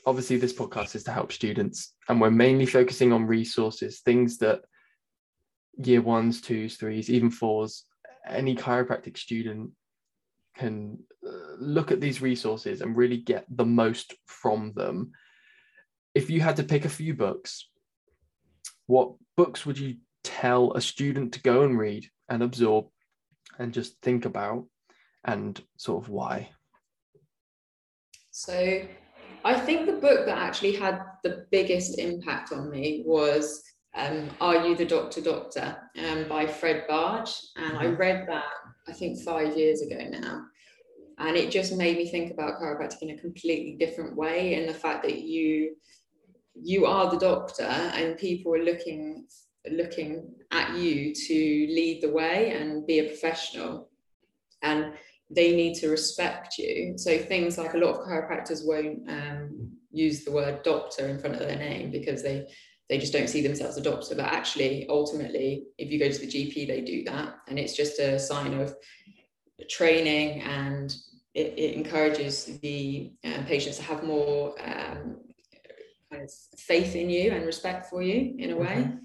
obviously, 0.07 0.37
this 0.37 0.53
podcast 0.53 0.95
is 0.95 1.05
to 1.05 1.13
help 1.13 1.33
students, 1.33 1.95
and 2.09 2.21
we're 2.21 2.31
mainly 2.31 2.67
focusing 2.67 3.13
on 3.13 3.27
resources, 3.27 4.01
things 4.01 4.39
that 4.39 4.63
year 5.77 6.01
ones, 6.01 6.41
twos, 6.41 6.77
threes, 6.77 7.11
even 7.11 7.31
fours, 7.31 7.85
any 8.29 8.55
chiropractic 8.55 9.17
student 9.17 9.71
can 10.57 10.99
uh, 11.27 11.57
look 11.59 11.91
at 11.91 12.01
these 12.01 12.21
resources 12.21 12.81
and 12.81 12.97
really 12.97 13.17
get 13.17 13.45
the 13.49 13.65
most 13.65 14.15
from 14.27 14.73
them. 14.75 15.13
If 16.15 16.29
you 16.29 16.41
had 16.41 16.57
to 16.57 16.65
pick 16.65 16.85
a 16.85 16.91
few 16.91 17.15
books 17.15 17.69
what 18.87 19.13
books 19.41 19.65
would 19.65 19.79
you 19.79 19.97
tell 20.23 20.75
a 20.75 20.83
student 20.83 21.33
to 21.33 21.41
go 21.41 21.63
and 21.63 21.79
read 21.79 22.05
and 22.29 22.43
absorb 22.43 22.85
and 23.59 23.73
just 23.73 23.99
think 24.03 24.27
about 24.27 24.67
and 25.25 25.63
sort 25.79 26.05
of 26.05 26.11
why? 26.11 26.51
So, 28.31 28.83
I 29.43 29.59
think 29.59 29.87
the 29.87 30.01
book 30.07 30.27
that 30.27 30.37
actually 30.37 30.77
had 30.77 31.01
the 31.25 31.47
biggest 31.51 31.99
impact 31.99 32.53
on 32.53 32.69
me 32.71 33.03
was 33.07 33.63
um, 33.97 34.29
Are 34.43 34.67
You 34.67 34.77
the 34.77 34.85
Doctor 34.85 35.23
Doctor 35.23 35.75
um, 35.99 36.29
by 36.29 36.47
Fred 36.47 36.85
Barge. 36.87 37.35
And 37.57 37.79
I 37.79 37.87
mm-hmm. 37.87 37.97
read 37.97 38.29
that, 38.29 38.53
I 38.89 38.93
think, 38.93 39.23
five 39.23 39.57
years 39.57 39.81
ago 39.81 40.01
now. 40.11 40.43
And 41.17 41.35
it 41.35 41.51
just 41.51 41.75
made 41.75 41.97
me 41.97 42.11
think 42.11 42.31
about 42.31 42.61
chiropractic 42.61 43.01
in 43.01 43.11
a 43.11 43.19
completely 43.19 43.77
different 43.81 44.17
way. 44.17 44.55
And 44.57 44.69
the 44.69 44.75
fact 44.75 45.03
that 45.05 45.23
you 45.23 45.77
you 46.55 46.87
are 46.87 47.11
the 47.11 47.19
doctor 47.19 47.63
and 47.63 48.19
people 48.19 48.55
are 48.55 48.65
looking 48.65 49.27
looking 49.71 50.33
at 50.53 50.77
you 50.77 51.15
to 51.15 51.35
lead 51.35 52.01
the 52.03 52.11
way 52.11 52.53
and 52.53 52.87
be 52.87 52.99
a 53.01 53.09
professional. 53.09 53.89
And 54.63 54.95
they 55.31 55.55
need 55.55 55.75
to 55.77 55.89
respect 55.89 56.59
you. 56.59 56.95
So 56.97 57.19
things 57.19 57.57
like 57.57 57.75
a 57.75 57.79
lot 57.79 57.95
of 57.95 58.07
chiropractors 58.07 58.67
won't 58.67 59.09
um, 59.09 59.71
use 59.93 60.25
the 60.25 60.33
word 60.33 60.63
doctor 60.63 61.09
in 61.09 61.19
front 61.19 61.37
of 61.37 61.41
their 61.41 61.59
name 61.59 61.91
because 61.91 62.23
they 62.23 62.47
they 62.89 62.99
just 62.99 63.13
don't 63.13 63.29
see 63.29 63.41
themselves 63.41 63.77
a 63.77 63.83
doctor. 63.83 64.17
But 64.17 64.27
actually 64.27 64.87
ultimately 64.89 65.67
if 65.79 65.93
you 65.93 65.99
go 65.99 66.11
to 66.11 66.19
the 66.19 66.27
gp 66.27 66.67
they 66.67 66.81
do 66.81 67.05
that. 67.05 67.37
And 67.49 67.59
it's 67.59 67.77
just 67.77 68.01
a 68.01 68.19
sign 68.19 68.55
of 68.55 68.75
training 69.69 70.43
and 70.43 70.95
it, 71.35 71.55
it 71.57 71.75
encourages 71.75 72.59
the 72.59 73.13
uh, 73.25 73.43
patients 73.47 73.77
to 73.77 73.85
have 73.85 74.03
more 74.03 74.55
um, 74.61 75.19
kind 76.11 76.23
of 76.25 76.31
faith 76.59 76.97
in 76.97 77.11
you 77.11 77.33
and 77.33 77.47
respect 77.47 77.87
for 77.87 78.03
you 78.03 78.35
in 78.39 78.51
a 78.51 78.57
way. 78.57 78.67
Mm-hmm. 78.67 78.97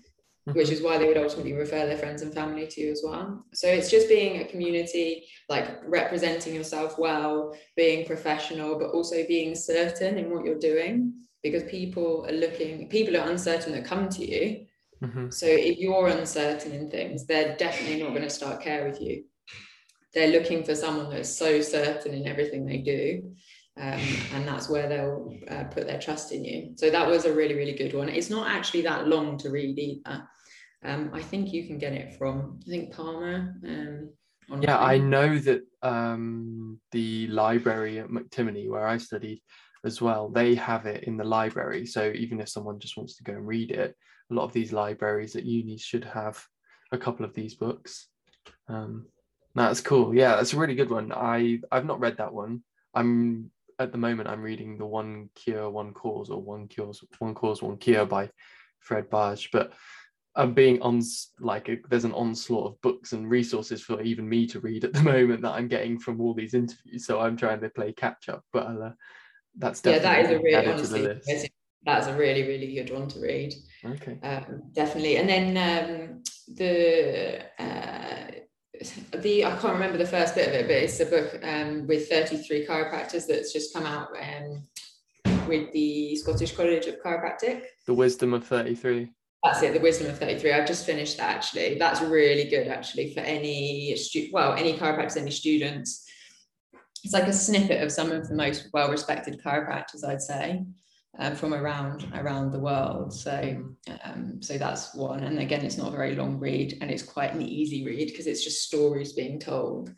Mm-hmm. 0.48 0.60
Which 0.60 0.70
is 0.70 0.84
why 0.84 1.00
they 1.00 1.08
would 1.08 1.18
ultimately 1.18 1.54
refer 1.54 1.88
their 1.88 1.98
friends 1.98 2.22
and 2.22 2.32
family 2.32 2.68
to 2.68 2.82
you 2.82 2.92
as 2.92 3.02
well. 3.04 3.44
So 3.56 3.68
it's 3.68 3.90
just 3.90 4.08
being 4.08 4.42
a 4.42 4.46
community, 4.46 5.26
like 5.50 5.82
representing 5.84 6.54
yourself 6.54 7.00
well, 7.00 7.58
being 7.76 8.06
professional, 8.06 8.78
but 8.78 8.92
also 8.92 9.26
being 9.28 9.56
certain 9.56 10.20
in 10.20 10.30
what 10.30 10.46
you're 10.46 10.60
doing 10.60 11.14
because 11.42 11.64
people 11.64 12.28
are 12.28 12.32
looking, 12.32 12.88
people 12.90 13.18
are 13.18 13.28
uncertain 13.28 13.74
that 13.74 13.86
come 13.86 14.08
to 14.10 14.24
you. 14.24 14.66
Mm-hmm. 15.04 15.32
So 15.32 15.48
if 15.48 15.80
you're 15.80 16.10
uncertain 16.10 16.74
in 16.74 16.92
things, 16.92 17.26
they're 17.26 17.58
definitely 17.58 18.04
not 18.04 18.10
going 18.10 18.22
to 18.22 18.30
start 18.30 18.62
care 18.62 18.88
with 18.88 19.02
you. 19.02 19.24
They're 20.14 20.32
looking 20.32 20.64
for 20.64 20.76
someone 20.76 21.10
that's 21.10 21.36
so 21.36 21.60
certain 21.62 22.14
in 22.14 22.28
everything 22.28 22.68
they 22.68 22.78
do 22.78 23.36
um, 23.78 24.02
and 24.34 24.48
that's 24.48 24.70
where 24.70 24.88
they'll 24.88 25.34
uh, 25.50 25.66
put 25.66 25.86
their 25.86 26.00
trust 26.00 26.32
in 26.32 26.46
you. 26.46 26.72
So 26.76 26.90
that 26.90 27.08
was 27.08 27.26
a 27.26 27.34
really, 27.34 27.56
really 27.56 27.76
good 27.76 27.94
one. 27.94 28.10
It's 28.10 28.30
not 28.30 28.48
actually 28.48 28.82
that 28.84 29.08
long 29.08 29.38
to 29.40 29.50
read 29.50 29.78
either. 29.78 30.28
Um, 30.84 31.12
I 31.14 31.22
think 31.22 31.52
you 31.52 31.66
can 31.68 31.78
get 31.78 31.94
it 31.94 32.18
from, 32.18 32.60
I 32.66 32.70
think 32.70 32.94
Palmer. 32.94 33.56
Um, 33.68 34.10
yeah, 34.62 34.78
I 34.78 34.98
know 34.98 35.40
that 35.40 35.64
um, 35.82 36.80
the 36.92 37.28
library 37.28 38.00
at 38.00 38.10
McTimoney, 38.10 38.70
where 38.70 38.88
I 38.88 38.98
studied 38.98 39.42
as 39.84 40.02
well, 40.02 40.30
they 40.30 40.56
have 40.56 40.86
it 40.86 41.04
in 41.06 41.18
the 41.18 41.24
library. 41.24 41.86
So 41.86 42.12
even 42.16 42.40
if 42.40 42.50
someone 42.50 42.80
just 42.80 42.98
wants 42.98 43.18
to 43.18 43.24
go 43.24 43.34
and 43.34 43.48
read 43.48 43.72
it, 43.72 43.96
a 44.32 44.34
lot 44.34 44.44
of 44.44 44.54
these 44.54 44.72
libraries 44.72 45.36
at 45.36 45.46
uni 45.46 45.78
should 45.78 46.06
have 46.06 46.44
a 46.92 46.98
couple 46.98 47.26
of 47.26 47.34
these 47.34 47.56
books. 47.56 48.08
Um, 48.68 49.08
that's 49.54 49.82
cool. 49.82 50.16
Yeah, 50.16 50.36
that's 50.36 50.54
a 50.54 50.58
really 50.58 50.76
good 50.76 50.90
one. 50.90 51.12
I 51.12 51.60
I've 51.72 51.86
not 51.86 52.00
read 52.00 52.18
that 52.18 52.34
one. 52.34 52.64
I'm 52.94 53.52
at 53.80 53.92
the 53.92 53.98
moment 53.98 54.30
I'm 54.30 54.42
reading 54.42 54.78
the 54.78 54.86
One 54.86 55.30
Cure, 55.36 55.70
One 55.70 55.94
Cause, 55.94 56.30
or 56.30 56.42
One 56.42 56.68
Cures, 56.68 57.04
One 57.20 57.36
Cause, 57.36 57.62
One 57.62 57.78
Cure 57.78 58.06
by 58.06 58.30
Fred 58.80 59.10
Barge. 59.10 59.50
But 59.52 59.74
I'm 60.36 60.54
being 60.54 60.82
on 60.82 61.02
like 61.40 61.70
a, 61.70 61.78
there's 61.90 62.04
an 62.04 62.12
onslaught 62.14 62.74
of 62.74 62.82
books 62.82 63.14
and 63.14 63.30
resources 63.30 63.82
for 63.82 64.02
even 64.02 64.28
me 64.28 64.46
to 64.48 64.60
read 64.60 64.84
at 64.84 64.94
the 64.94 65.04
moment 65.14 65.42
that 65.42 65.54
I'm 65.54 65.68
getting 65.68 66.00
from 66.00 66.20
all 66.20 66.34
these 66.34 66.54
interviews. 66.54 67.06
So 67.06 67.20
I'm 67.20 67.38
trying 67.38 67.62
to 67.62 67.70
play 67.70 67.94
catch 67.94 68.30
up, 68.30 68.44
but 68.52 68.68
uh, 68.68 68.92
that's 69.58 69.82
definitely 69.82 70.52
yeah, 70.52 70.62
that 70.62 70.80
is 70.80 70.92
a 70.92 70.94
really 70.94 71.12
honestly, 71.12 71.52
that's 71.86 72.08
a 72.08 72.18
really 72.18 72.44
really 72.44 72.74
good 72.74 72.92
one 72.92 73.08
to 73.10 73.20
read. 73.20 73.54
Okay, 73.86 74.18
um, 74.24 74.64
definitely. 74.74 75.18
And 75.18 75.30
then 75.30 75.58
um, 75.58 76.24
the 76.56 77.44
uh, 77.60 78.05
the 79.12 79.46
I 79.46 79.52
can't 79.58 79.74
remember 79.74 79.98
the 79.98 80.08
first 80.08 80.36
bit 80.36 80.48
of 80.48 80.54
it, 80.54 80.68
but 80.68 80.76
it's 80.76 81.00
a 81.00 81.06
book 81.06 81.40
um, 81.44 81.88
with 81.88 82.10
33 82.10 82.66
chiropractors 82.66 83.28
that's 83.28 83.54
just 83.54 83.74
come 83.74 83.86
out 83.86 84.10
um, 84.22 84.64
with 85.48 85.72
the 85.72 86.16
Scottish 86.16 86.56
College 86.56 86.86
of 86.88 87.02
Chiropractic. 87.04 87.64
The 87.86 87.94
Wisdom 87.94 88.34
of 88.34 88.46
33. 88.46 89.12
That's 89.44 89.62
it, 89.62 89.74
the 89.74 89.80
Wisdom 89.80 90.08
of 90.08 90.18
33. 90.18 90.52
I've 90.54 90.68
just 90.68 90.86
finished 90.86 91.18
that 91.18 91.36
actually. 91.36 91.78
That's 91.78 92.02
really 92.02 92.50
good 92.50 92.68
actually 92.68 93.14
for 93.14 93.20
any 93.20 93.96
stu- 93.96 94.30
well, 94.32 94.54
any 94.54 94.78
chiropractors, 94.78 95.18
any 95.18 95.32
students. 95.32 96.08
It's 97.04 97.14
like 97.14 97.28
a 97.28 97.34
snippet 97.34 97.84
of 97.84 97.92
some 97.92 98.12
of 98.12 98.28
the 98.28 98.36
most 98.36 98.70
well-respected 98.74 99.42
chiropractors, 99.44 100.04
I'd 100.04 100.22
say 100.22 100.66
um, 101.18 101.36
from 101.36 101.54
around 101.54 102.12
around 102.14 102.52
the 102.52 102.60
world. 102.60 103.14
So 103.14 103.64
um, 104.04 104.42
so 104.42 104.58
that's 104.58 104.94
one. 104.94 105.24
And 105.24 105.40
again, 105.40 105.66
it's 105.66 105.78
not 105.78 105.94
a 105.94 105.96
very 105.96 106.16
long 106.16 106.40
read, 106.40 106.78
and 106.82 106.92
it's 106.92 107.04
quite 107.04 107.34
an 107.34 107.42
easy 107.42 107.86
read 107.86 108.08
because 108.08 108.28
it's 108.28 108.44
just 108.44 108.64
stories 108.64 109.14
being 109.14 109.40
told. 109.40 109.92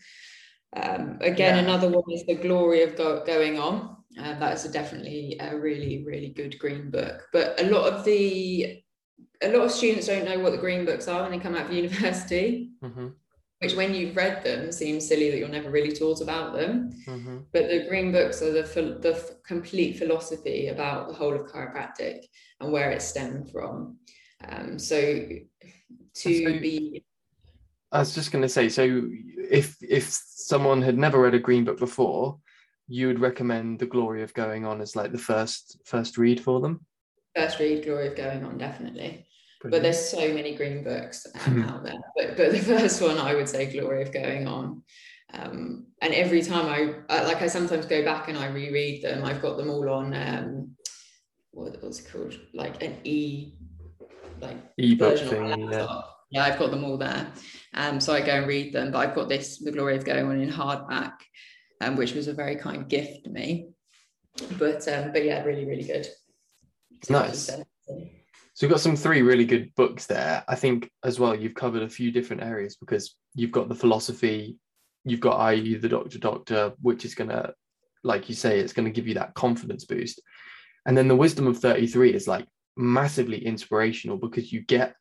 Um, 0.76 1.18
again, 1.22 1.56
yeah. 1.56 1.64
another 1.64 1.90
one 1.90 2.04
is 2.12 2.26
the 2.26 2.36
glory 2.36 2.84
of 2.84 2.96
go- 2.96 3.24
going 3.26 3.58
on. 3.58 3.98
Uh, 4.20 4.38
that 4.40 4.54
is 4.54 4.66
a 4.66 4.72
definitely 4.72 5.38
a 5.40 5.58
really 5.58 6.04
really 6.06 6.30
good 6.30 6.58
green 6.60 6.90
book. 6.90 7.28
But 7.34 7.60
a 7.62 7.70
lot 7.70 7.92
of 7.92 8.04
the 8.04 8.82
a 9.42 9.50
lot 9.50 9.66
of 9.66 9.72
students 9.72 10.08
don't 10.08 10.26
know 10.26 10.40
what 10.40 10.52
the 10.52 10.58
green 10.58 10.86
books 10.86 11.08
are 11.08 11.24
when 11.24 11.32
they 11.32 11.40
come 11.40 11.56
out 11.56 11.68
of 11.68 11.74
university. 11.74 12.72
Mm-hmm 12.84 13.08
which 13.60 13.76
when 13.76 13.94
you've 13.94 14.16
read 14.16 14.44
them 14.44 14.72
seems 14.72 15.08
silly 15.08 15.32
that 15.32 15.38
you're 15.38 15.48
never 15.48 15.70
really 15.70 15.92
taught 15.92 16.22
about 16.22 16.54
them. 16.54 16.92
Mm-hmm. 17.08 17.38
but 17.52 17.70
the 17.70 17.86
green 17.88 18.12
books 18.12 18.42
are 18.42 18.52
the 18.52 18.64
the 19.02 19.36
complete 19.46 19.98
philosophy 19.98 20.68
about 20.68 21.08
the 21.08 21.14
whole 21.14 21.36
of 21.36 21.48
chiropractic 21.48 22.26
and 22.60 22.72
where 22.72 22.92
it 22.92 23.02
stemmed 23.02 23.52
from. 23.52 23.98
Um, 24.48 24.78
so 24.78 25.28
to 26.16 26.44
so, 26.44 26.60
be 26.60 27.04
i 27.92 28.00
was 28.00 28.14
just 28.14 28.32
going 28.32 28.42
to 28.42 28.50
say 28.50 28.70
so 28.70 29.04
if 29.50 29.78
if 29.82 30.10
someone 30.10 30.82
had 30.82 30.98
never 30.98 31.22
read 31.22 31.34
a 31.34 31.40
green 31.40 31.64
book 31.64 31.78
before 31.78 32.38
you 32.88 33.08
would 33.08 33.20
recommend 33.20 33.80
the 33.80 33.86
glory 33.86 34.24
of 34.24 34.34
going 34.34 34.66
on 34.66 34.82
as 34.82 34.96
like 34.96 35.12
the 35.12 35.18
first 35.18 35.80
first 35.86 36.18
read 36.18 36.40
for 36.40 36.62
them? 36.62 36.86
First 37.36 37.60
read 37.60 37.84
glory 37.84 38.08
of 38.08 38.16
going 38.16 38.44
on 38.44 38.58
definitely 38.58 39.27
Brilliant. 39.62 39.72
But 39.72 39.84
there's 39.84 40.10
so 40.10 40.34
many 40.34 40.56
green 40.56 40.84
books 40.84 41.26
um, 41.46 41.64
out 41.70 41.84
there. 41.84 42.00
But, 42.16 42.38
but 42.38 42.52
the 42.52 42.60
first 42.60 43.02
one 43.02 43.18
I 43.18 43.36
would 43.36 43.50
say 43.50 43.72
Glory 43.72 44.04
of 44.04 44.12
Going 44.12 44.48
On. 44.48 44.84
Um, 45.34 45.88
and 46.02 46.14
every 46.14 46.42
time 46.42 46.68
I, 46.68 47.24
like 47.24 47.42
I 47.42 47.48
sometimes 47.48 47.86
go 47.86 48.04
back 48.04 48.30
and 48.30 48.38
I 48.38 48.48
reread 48.48 49.04
them. 49.04 49.26
I've 49.26 49.42
got 49.42 49.58
them 49.58 49.70
all 49.70 49.90
on 49.90 50.14
um, 50.14 50.76
what 51.52 51.82
was 51.84 52.00
it 52.00 52.12
called? 52.12 52.40
Like 52.54 52.82
an 52.84 52.98
e 53.04 53.54
like 54.40 54.58
ebook 54.78 55.18
thing. 55.18 55.72
Yeah. 55.72 56.02
yeah, 56.30 56.46
I've 56.46 56.60
got 56.60 56.72
them 56.72 56.86
all 56.86 56.98
there. 56.98 57.28
Um, 57.74 58.00
so 58.00 58.14
I 58.14 58.22
go 58.22 58.34
and 58.34 58.48
read 58.48 58.74
them. 58.74 58.92
But 58.92 59.00
I've 59.00 59.16
got 59.16 59.28
this 59.28 59.58
The 59.58 59.72
Glory 59.72 59.98
of 59.98 60.06
Going 60.06 60.28
On 60.28 60.40
in 60.40 60.52
hardback, 60.52 61.14
um, 61.82 61.96
which 61.96 62.14
was 62.14 62.28
a 62.28 62.34
very 62.34 62.56
kind 62.56 62.88
gift 62.88 63.26
to 63.26 63.30
me. 63.32 63.70
But 64.58 64.88
um, 64.88 65.12
but 65.12 65.26
yeah, 65.26 65.44
really, 65.44 65.66
really 65.66 65.84
good. 65.84 66.08
Nice. 67.10 67.50
So 68.58 68.66
we've 68.66 68.72
got 68.72 68.82
some 68.82 68.96
three 68.96 69.22
really 69.22 69.46
good 69.46 69.76
books 69.76 70.08
there. 70.08 70.44
I 70.48 70.56
think 70.56 70.90
as 71.04 71.20
well 71.20 71.36
you've 71.36 71.54
covered 71.54 71.84
a 71.84 71.90
few 71.90 72.12
different 72.12 72.42
areas 72.42 72.76
because 72.76 73.16
you've 73.36 73.52
got 73.52 73.70
the 73.70 73.76
philosophy, 73.76 74.58
you've 75.06 75.20
got 75.20 75.38
i.e. 75.42 75.76
the 75.76 75.88
Doctor 75.88 76.18
Doctor, 76.18 76.74
which 76.82 77.06
is 77.06 77.14
gonna, 77.14 77.54
like 78.04 78.30
you 78.30 78.34
say, 78.34 78.58
it's 78.58 78.74
gonna 78.74 78.90
give 78.90 79.08
you 79.08 79.14
that 79.14 79.36
confidence 79.36 79.86
boost. 79.86 80.24
And 80.88 80.98
then 80.98 81.08
the 81.08 81.16
wisdom 81.16 81.46
of 81.46 81.60
33 81.60 82.16
is 82.16 82.28
like 82.28 82.48
massively 82.76 83.46
inspirational 83.46 84.18
because 84.18 84.52
you 84.52 84.62
get 84.62 84.96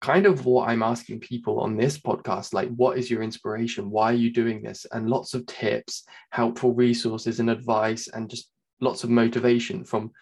kind 0.00 0.24
of 0.24 0.46
what 0.46 0.70
I'm 0.70 0.82
asking 0.82 1.20
people 1.20 1.60
on 1.60 1.76
this 1.76 1.98
podcast 1.98 2.54
like, 2.54 2.70
what 2.70 2.96
is 2.96 3.10
your 3.10 3.22
inspiration? 3.22 3.90
Why 3.90 4.12
are 4.12 4.16
you 4.16 4.32
doing 4.32 4.62
this? 4.62 4.86
And 4.90 5.10
lots 5.10 5.34
of 5.34 5.44
tips, 5.44 6.04
helpful 6.30 6.72
resources, 6.72 7.40
and 7.40 7.50
advice, 7.50 8.08
and 8.08 8.30
just 8.30 8.48
lots 8.80 9.04
of 9.04 9.10
motivation 9.10 9.84
from 9.84 10.12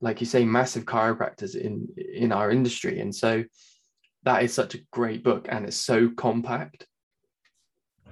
like 0.00 0.20
you 0.20 0.26
say, 0.26 0.44
massive 0.44 0.84
chiropractors 0.84 1.54
in 1.54 1.88
in 1.96 2.32
our 2.32 2.50
industry. 2.50 3.00
And 3.00 3.14
so 3.14 3.44
that 4.24 4.42
is 4.42 4.52
such 4.52 4.74
a 4.74 4.80
great 4.92 5.22
book 5.22 5.46
and 5.48 5.64
it's 5.64 5.76
so 5.76 6.10
compact. 6.10 6.86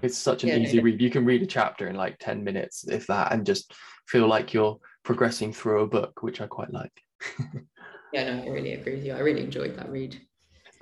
It's 0.03 0.19
such 0.19 0.43
an 0.43 0.51
yeah, 0.51 0.57
easy 0.57 0.79
no, 0.79 0.85
read. 0.85 1.01
You 1.01 1.11
can 1.11 1.25
read 1.25 1.43
a 1.43 1.47
chapter 1.47 1.89
in 1.89 1.97
like 1.97 2.19
10 2.19 2.45
minutes, 2.45 2.87
if 2.89 3.07
that, 3.07 3.33
and 3.33 3.47
just 3.47 3.73
feel 4.07 4.27
like 4.27 4.53
you're 4.53 4.79
progressing 5.03 5.53
through 5.53 5.83
a 5.83 5.87
book, 5.87 6.23
which 6.23 6.41
I 6.41 6.47
quite 6.47 6.73
like. 6.73 6.93
yeah, 8.13 8.35
no, 8.35 8.45
I 8.45 8.49
really 8.49 8.75
agree 8.75 8.97
with 8.97 9.05
you. 9.07 9.15
I 9.15 9.21
really 9.21 9.43
enjoyed 9.43 9.77
that 9.77 9.91
read. 9.91 10.21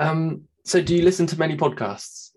Um, 0.01 0.43
so 0.65 0.83
do 0.83 0.97
you 0.97 1.03
listen 1.03 1.27
to 1.29 1.39
many 1.39 1.57
podcasts? 1.57 2.31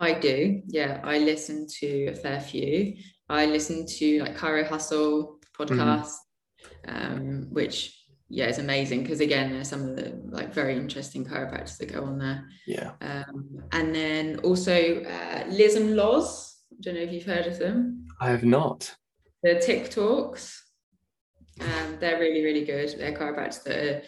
I 0.00 0.14
do. 0.14 0.62
Yeah, 0.66 1.00
I 1.04 1.18
listen 1.18 1.66
to 1.80 2.06
a 2.06 2.14
fair 2.14 2.40
few. 2.40 2.96
I 3.28 3.46
listen 3.46 3.86
to 3.86 4.20
like 4.22 4.36
Chiro 4.36 4.66
Hustle 4.66 5.38
mm-hmm. 5.58 5.62
podcast. 5.62 5.78
Mm-hmm 5.78 6.31
um, 6.88 7.48
which 7.50 7.98
yeah 8.28 8.46
is 8.46 8.58
amazing 8.58 9.02
because 9.02 9.20
again 9.20 9.52
there's 9.52 9.68
some 9.68 9.82
of 9.82 9.96
the 9.96 10.18
like 10.30 10.54
very 10.54 10.74
interesting 10.76 11.24
chiropractors 11.24 11.76
that 11.78 11.92
go 11.92 12.04
on 12.04 12.18
there. 12.18 12.48
Yeah. 12.66 12.92
Um, 13.00 13.62
and 13.72 13.94
then 13.94 14.38
also 14.40 15.02
uh, 15.04 15.44
liz 15.48 15.74
and 15.74 15.96
loz 15.96 16.56
i 16.72 16.76
don't 16.80 16.94
know 16.94 17.00
if 17.02 17.12
you've 17.12 17.24
heard 17.24 17.46
of 17.46 17.58
them. 17.58 18.06
I 18.20 18.30
have 18.30 18.44
not. 18.44 18.94
The 19.42 19.54
tiktoks 19.56 20.58
um, 21.60 21.96
they're 22.00 22.18
really 22.18 22.42
really 22.42 22.64
good. 22.64 22.94
They're 22.98 23.12
chiropractors 23.12 23.62
that 23.64 23.78
are 23.78 24.02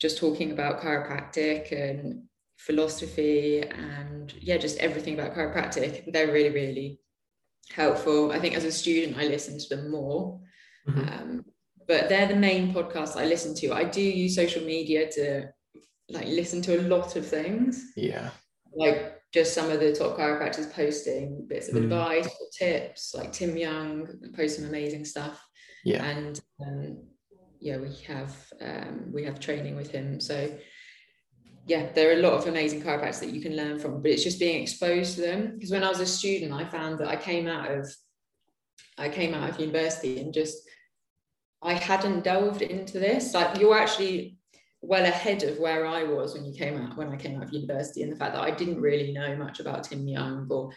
just 0.00 0.18
talking 0.18 0.52
about 0.52 0.80
chiropractic 0.80 1.72
and 1.72 2.24
philosophy 2.56 3.60
and 3.62 4.32
yeah 4.40 4.56
just 4.56 4.78
everything 4.78 5.14
about 5.14 5.34
chiropractic. 5.34 6.12
They're 6.12 6.32
really 6.32 6.50
really 6.50 7.00
helpful. 7.70 8.32
I 8.32 8.38
think 8.40 8.56
as 8.56 8.64
a 8.64 8.72
student 8.72 9.16
i 9.16 9.24
listen 9.24 9.58
to 9.58 9.76
them 9.76 9.90
more. 9.90 10.40
Mm-hmm. 10.88 11.00
um, 11.00 11.44
but 11.86 12.08
they're 12.08 12.28
the 12.28 12.36
main 12.36 12.72
podcasts 12.72 13.16
I 13.16 13.26
listen 13.26 13.54
to. 13.56 13.72
I 13.72 13.84
do 13.84 14.00
use 14.00 14.34
social 14.34 14.64
media 14.64 15.10
to 15.12 15.48
like 16.08 16.26
listen 16.26 16.62
to 16.62 16.80
a 16.80 16.82
lot 16.82 17.16
of 17.16 17.26
things. 17.26 17.92
Yeah. 17.96 18.30
Like 18.74 19.20
just 19.32 19.54
some 19.54 19.70
of 19.70 19.80
the 19.80 19.94
top 19.94 20.16
chiropractors 20.16 20.72
posting 20.72 21.46
bits 21.48 21.68
of 21.68 21.74
mm. 21.74 21.84
advice 21.84 22.26
or 22.26 22.46
tips, 22.56 23.14
like 23.14 23.32
Tim 23.32 23.56
Young 23.56 24.06
posts 24.36 24.58
some 24.58 24.68
amazing 24.68 25.04
stuff. 25.04 25.44
Yeah. 25.84 26.04
And 26.04 26.40
um, 26.64 26.98
yeah, 27.60 27.78
we 27.78 27.94
have 28.06 28.34
um, 28.60 29.10
we 29.12 29.24
have 29.24 29.40
training 29.40 29.76
with 29.76 29.90
him. 29.90 30.20
So 30.20 30.50
yeah, 31.66 31.90
there 31.94 32.10
are 32.10 32.18
a 32.18 32.22
lot 32.22 32.34
of 32.34 32.46
amazing 32.46 32.82
chiropractors 32.82 33.20
that 33.20 33.30
you 33.30 33.40
can 33.40 33.56
learn 33.56 33.78
from, 33.78 34.02
but 34.02 34.10
it's 34.10 34.24
just 34.24 34.38
being 34.38 34.62
exposed 34.62 35.14
to 35.16 35.22
them. 35.22 35.52
Because 35.54 35.70
when 35.70 35.82
I 35.82 35.88
was 35.88 36.00
a 36.00 36.06
student, 36.06 36.52
I 36.52 36.64
found 36.64 36.98
that 36.98 37.08
I 37.08 37.16
came 37.16 37.46
out 37.46 37.70
of 37.70 37.92
I 38.98 39.08
came 39.08 39.34
out 39.34 39.50
of 39.50 39.60
university 39.60 40.20
and 40.20 40.32
just 40.32 40.58
I 41.64 41.74
hadn't 41.74 42.24
delved 42.24 42.62
into 42.62 42.98
this. 42.98 43.34
Like 43.34 43.58
you're 43.58 43.78
actually 43.78 44.36
well 44.82 45.04
ahead 45.04 45.42
of 45.42 45.58
where 45.58 45.86
I 45.86 46.04
was 46.04 46.34
when 46.34 46.44
you 46.44 46.52
came 46.52 46.76
out 46.76 46.96
when 46.96 47.08
I 47.08 47.16
came 47.16 47.38
out 47.38 47.44
of 47.44 47.52
university, 47.52 48.02
and 48.02 48.12
the 48.12 48.16
fact 48.16 48.34
that 48.34 48.42
I 48.42 48.50
didn't 48.50 48.80
really 48.80 49.12
know 49.12 49.34
much 49.36 49.60
about 49.60 49.84
Tim 49.84 50.06
Young 50.06 50.46
or 50.50 50.70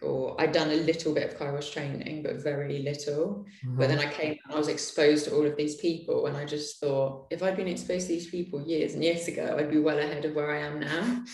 or 0.00 0.40
I'd 0.40 0.52
done 0.52 0.70
a 0.70 0.74
little 0.74 1.12
bit 1.12 1.32
of 1.32 1.38
Kairos 1.38 1.72
training, 1.72 2.22
but 2.22 2.36
very 2.36 2.80
little. 2.80 3.46
Mm-hmm. 3.64 3.78
But 3.78 3.88
then 3.88 3.98
I 3.98 4.06
came 4.06 4.36
and 4.44 4.54
I 4.54 4.56
was 4.56 4.68
exposed 4.68 5.24
to 5.24 5.34
all 5.34 5.44
of 5.44 5.56
these 5.56 5.76
people, 5.76 6.26
and 6.26 6.36
I 6.36 6.44
just 6.44 6.78
thought 6.78 7.26
if 7.30 7.42
I'd 7.42 7.56
been 7.56 7.68
exposed 7.68 8.06
to 8.06 8.12
these 8.12 8.30
people 8.30 8.62
years 8.62 8.94
and 8.94 9.02
years 9.02 9.26
ago, 9.28 9.56
I'd 9.58 9.70
be 9.70 9.80
well 9.80 9.98
ahead 9.98 10.24
of 10.24 10.34
where 10.34 10.54
I 10.54 10.60
am 10.60 10.80
now. 10.80 11.24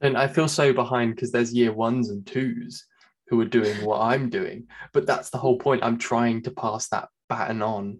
And 0.00 0.16
I 0.16 0.26
feel 0.26 0.48
so 0.48 0.72
behind 0.72 1.14
because 1.14 1.32
there's 1.32 1.52
year 1.52 1.72
ones 1.72 2.10
and 2.10 2.26
twos 2.26 2.86
who 3.28 3.40
are 3.40 3.46
doing 3.46 3.84
what 3.84 4.00
I'm 4.00 4.28
doing. 4.28 4.66
But 4.92 5.06
that's 5.06 5.30
the 5.30 5.38
whole 5.38 5.58
point. 5.58 5.82
I'm 5.82 5.98
trying 5.98 6.42
to 6.42 6.50
pass 6.50 6.88
that 6.88 7.08
baton 7.28 7.62
on 7.62 7.98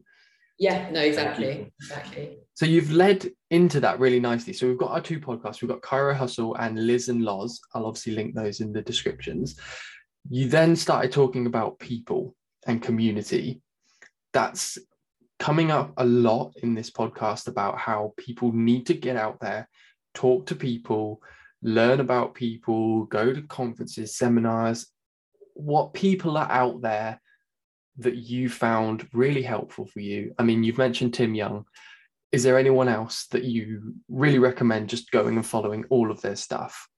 yeah, 0.58 0.90
no, 0.90 1.00
exactly. 1.00 1.72
Exactly. 1.80 2.38
So 2.54 2.66
you've 2.66 2.92
led 2.92 3.28
into 3.50 3.80
that 3.80 3.98
really 3.98 4.20
nicely. 4.20 4.52
So 4.52 4.68
we've 4.68 4.78
got 4.78 4.92
our 4.92 5.00
two 5.00 5.18
podcasts. 5.18 5.60
We've 5.60 5.70
got 5.70 5.82
Chiro 5.82 6.14
Hustle 6.14 6.54
and 6.56 6.86
Liz 6.86 7.08
and 7.08 7.22
Loz. 7.22 7.60
I'll 7.74 7.86
obviously 7.86 8.14
link 8.14 8.34
those 8.34 8.60
in 8.60 8.72
the 8.72 8.82
descriptions. 8.82 9.58
You 10.30 10.48
then 10.48 10.76
started 10.76 11.10
talking 11.12 11.46
about 11.46 11.78
people 11.78 12.34
and 12.66 12.80
community. 12.80 13.60
That's 14.32 14.78
coming 15.40 15.70
up 15.70 15.92
a 15.96 16.04
lot 16.04 16.52
in 16.62 16.74
this 16.74 16.90
podcast 16.90 17.48
about 17.48 17.76
how 17.78 18.14
people 18.16 18.52
need 18.52 18.86
to 18.86 18.94
get 18.94 19.16
out 19.16 19.40
there, 19.40 19.68
talk 20.14 20.46
to 20.46 20.54
people, 20.54 21.20
learn 21.62 21.98
about 21.98 22.34
people, 22.34 23.04
go 23.06 23.32
to 23.32 23.42
conferences, 23.42 24.16
seminars, 24.16 24.86
what 25.54 25.94
people 25.94 26.36
are 26.36 26.50
out 26.50 26.80
there 26.82 27.20
that 27.98 28.16
you 28.16 28.48
found 28.48 29.08
really 29.12 29.42
helpful 29.42 29.86
for 29.86 30.00
you? 30.00 30.34
I 30.38 30.42
mean, 30.42 30.64
you've 30.64 30.78
mentioned 30.78 31.14
Tim 31.14 31.34
Young. 31.34 31.66
is 32.32 32.42
there 32.42 32.58
anyone 32.58 32.88
else 32.88 33.26
that 33.28 33.44
you 33.44 33.94
really 34.08 34.40
recommend 34.40 34.88
just 34.88 35.10
going 35.12 35.36
and 35.36 35.46
following 35.46 35.84
all 35.88 36.10
of 36.10 36.20
their 36.20 36.36
stuff? 36.36 36.88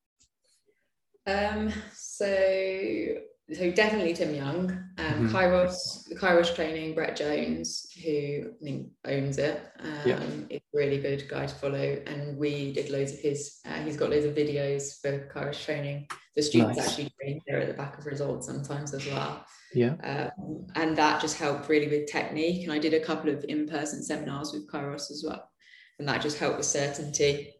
Um, 1.26 1.72
so 1.92 3.16
so 3.52 3.70
definitely 3.70 4.12
Tim 4.12 4.34
Young, 4.34 4.70
um, 4.98 5.04
mm-hmm. 5.06 5.36
Kairos, 5.36 6.08
the 6.08 6.16
Kairos 6.16 6.52
training, 6.52 6.96
Brett 6.96 7.14
Jones, 7.14 7.86
who 8.04 8.50
I 8.60 8.64
think 8.64 8.88
owns 9.04 9.38
it, 9.38 9.62
um, 9.78 9.94
yeah. 10.04 10.20
is 10.50 10.60
a 10.60 10.62
really 10.74 10.98
good 10.98 11.28
guy 11.28 11.46
to 11.46 11.54
follow. 11.54 12.02
And 12.06 12.36
we 12.36 12.72
did 12.72 12.90
loads 12.90 13.12
of 13.12 13.20
his, 13.20 13.60
uh, 13.64 13.80
he's 13.84 13.96
got 13.96 14.10
loads 14.10 14.26
of 14.26 14.34
videos 14.34 15.00
for 15.00 15.30
Kairos 15.32 15.64
training. 15.64 16.08
The 16.36 16.42
students 16.42 16.76
nice. 16.76 16.88
actually 16.88 17.12
train 17.18 17.40
there 17.46 17.60
at 17.60 17.66
the 17.66 17.74
back 17.74 17.98
of 17.98 18.04
results 18.04 18.46
sometimes 18.46 18.92
as 18.92 19.06
well. 19.06 19.44
Yeah. 19.72 19.94
Um, 20.02 20.66
and 20.74 20.96
that 20.96 21.20
just 21.20 21.38
helped 21.38 21.68
really 21.68 21.88
with 21.88 22.10
technique. 22.10 22.64
And 22.64 22.72
I 22.72 22.78
did 22.78 22.92
a 22.92 23.00
couple 23.00 23.30
of 23.30 23.44
in 23.48 23.66
person 23.66 24.02
seminars 24.02 24.52
with 24.52 24.70
Kairos 24.70 25.10
as 25.10 25.24
well. 25.26 25.50
And 25.98 26.06
that 26.08 26.20
just 26.20 26.38
helped 26.38 26.58
with 26.58 26.66
certainty. 26.66 27.54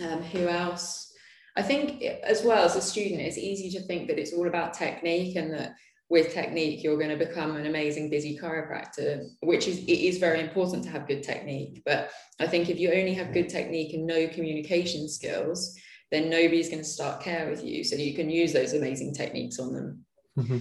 Um, 0.00 0.22
who 0.22 0.46
else? 0.48 1.10
I 1.56 1.62
think 1.62 2.02
as 2.02 2.42
well 2.44 2.64
as 2.64 2.76
a 2.76 2.82
student, 2.82 3.22
it's 3.22 3.38
easy 3.38 3.70
to 3.78 3.86
think 3.86 4.08
that 4.08 4.18
it's 4.18 4.32
all 4.32 4.46
about 4.46 4.74
technique 4.74 5.36
and 5.36 5.52
that 5.54 5.74
with 6.08 6.34
technique 6.34 6.84
you're 6.84 6.98
going 6.98 7.16
to 7.18 7.24
become 7.24 7.56
an 7.56 7.64
amazing 7.64 8.10
busy 8.10 8.38
chiropractor, 8.38 9.24
which 9.40 9.66
is 9.66 9.78
it 9.78 9.90
is 9.90 10.18
very 10.18 10.40
important 10.40 10.84
to 10.84 10.90
have 10.90 11.08
good 11.08 11.22
technique. 11.22 11.82
But 11.86 12.10
I 12.38 12.46
think 12.46 12.68
if 12.68 12.78
you 12.78 12.90
only 12.90 13.14
have 13.14 13.32
good 13.32 13.48
technique 13.48 13.94
and 13.94 14.06
no 14.06 14.28
communication 14.28 15.08
skills, 15.08 15.74
then 16.12 16.30
nobody's 16.30 16.68
going 16.68 16.82
to 16.82 16.88
start 16.88 17.22
care 17.22 17.50
with 17.50 17.64
you. 17.64 17.82
So 17.82 17.96
you 17.96 18.14
can 18.14 18.30
use 18.30 18.52
those 18.52 18.74
amazing 18.74 19.14
techniques 19.14 19.58
on 19.58 19.72
them. 19.72 20.04
Mm-hmm. 20.38 20.58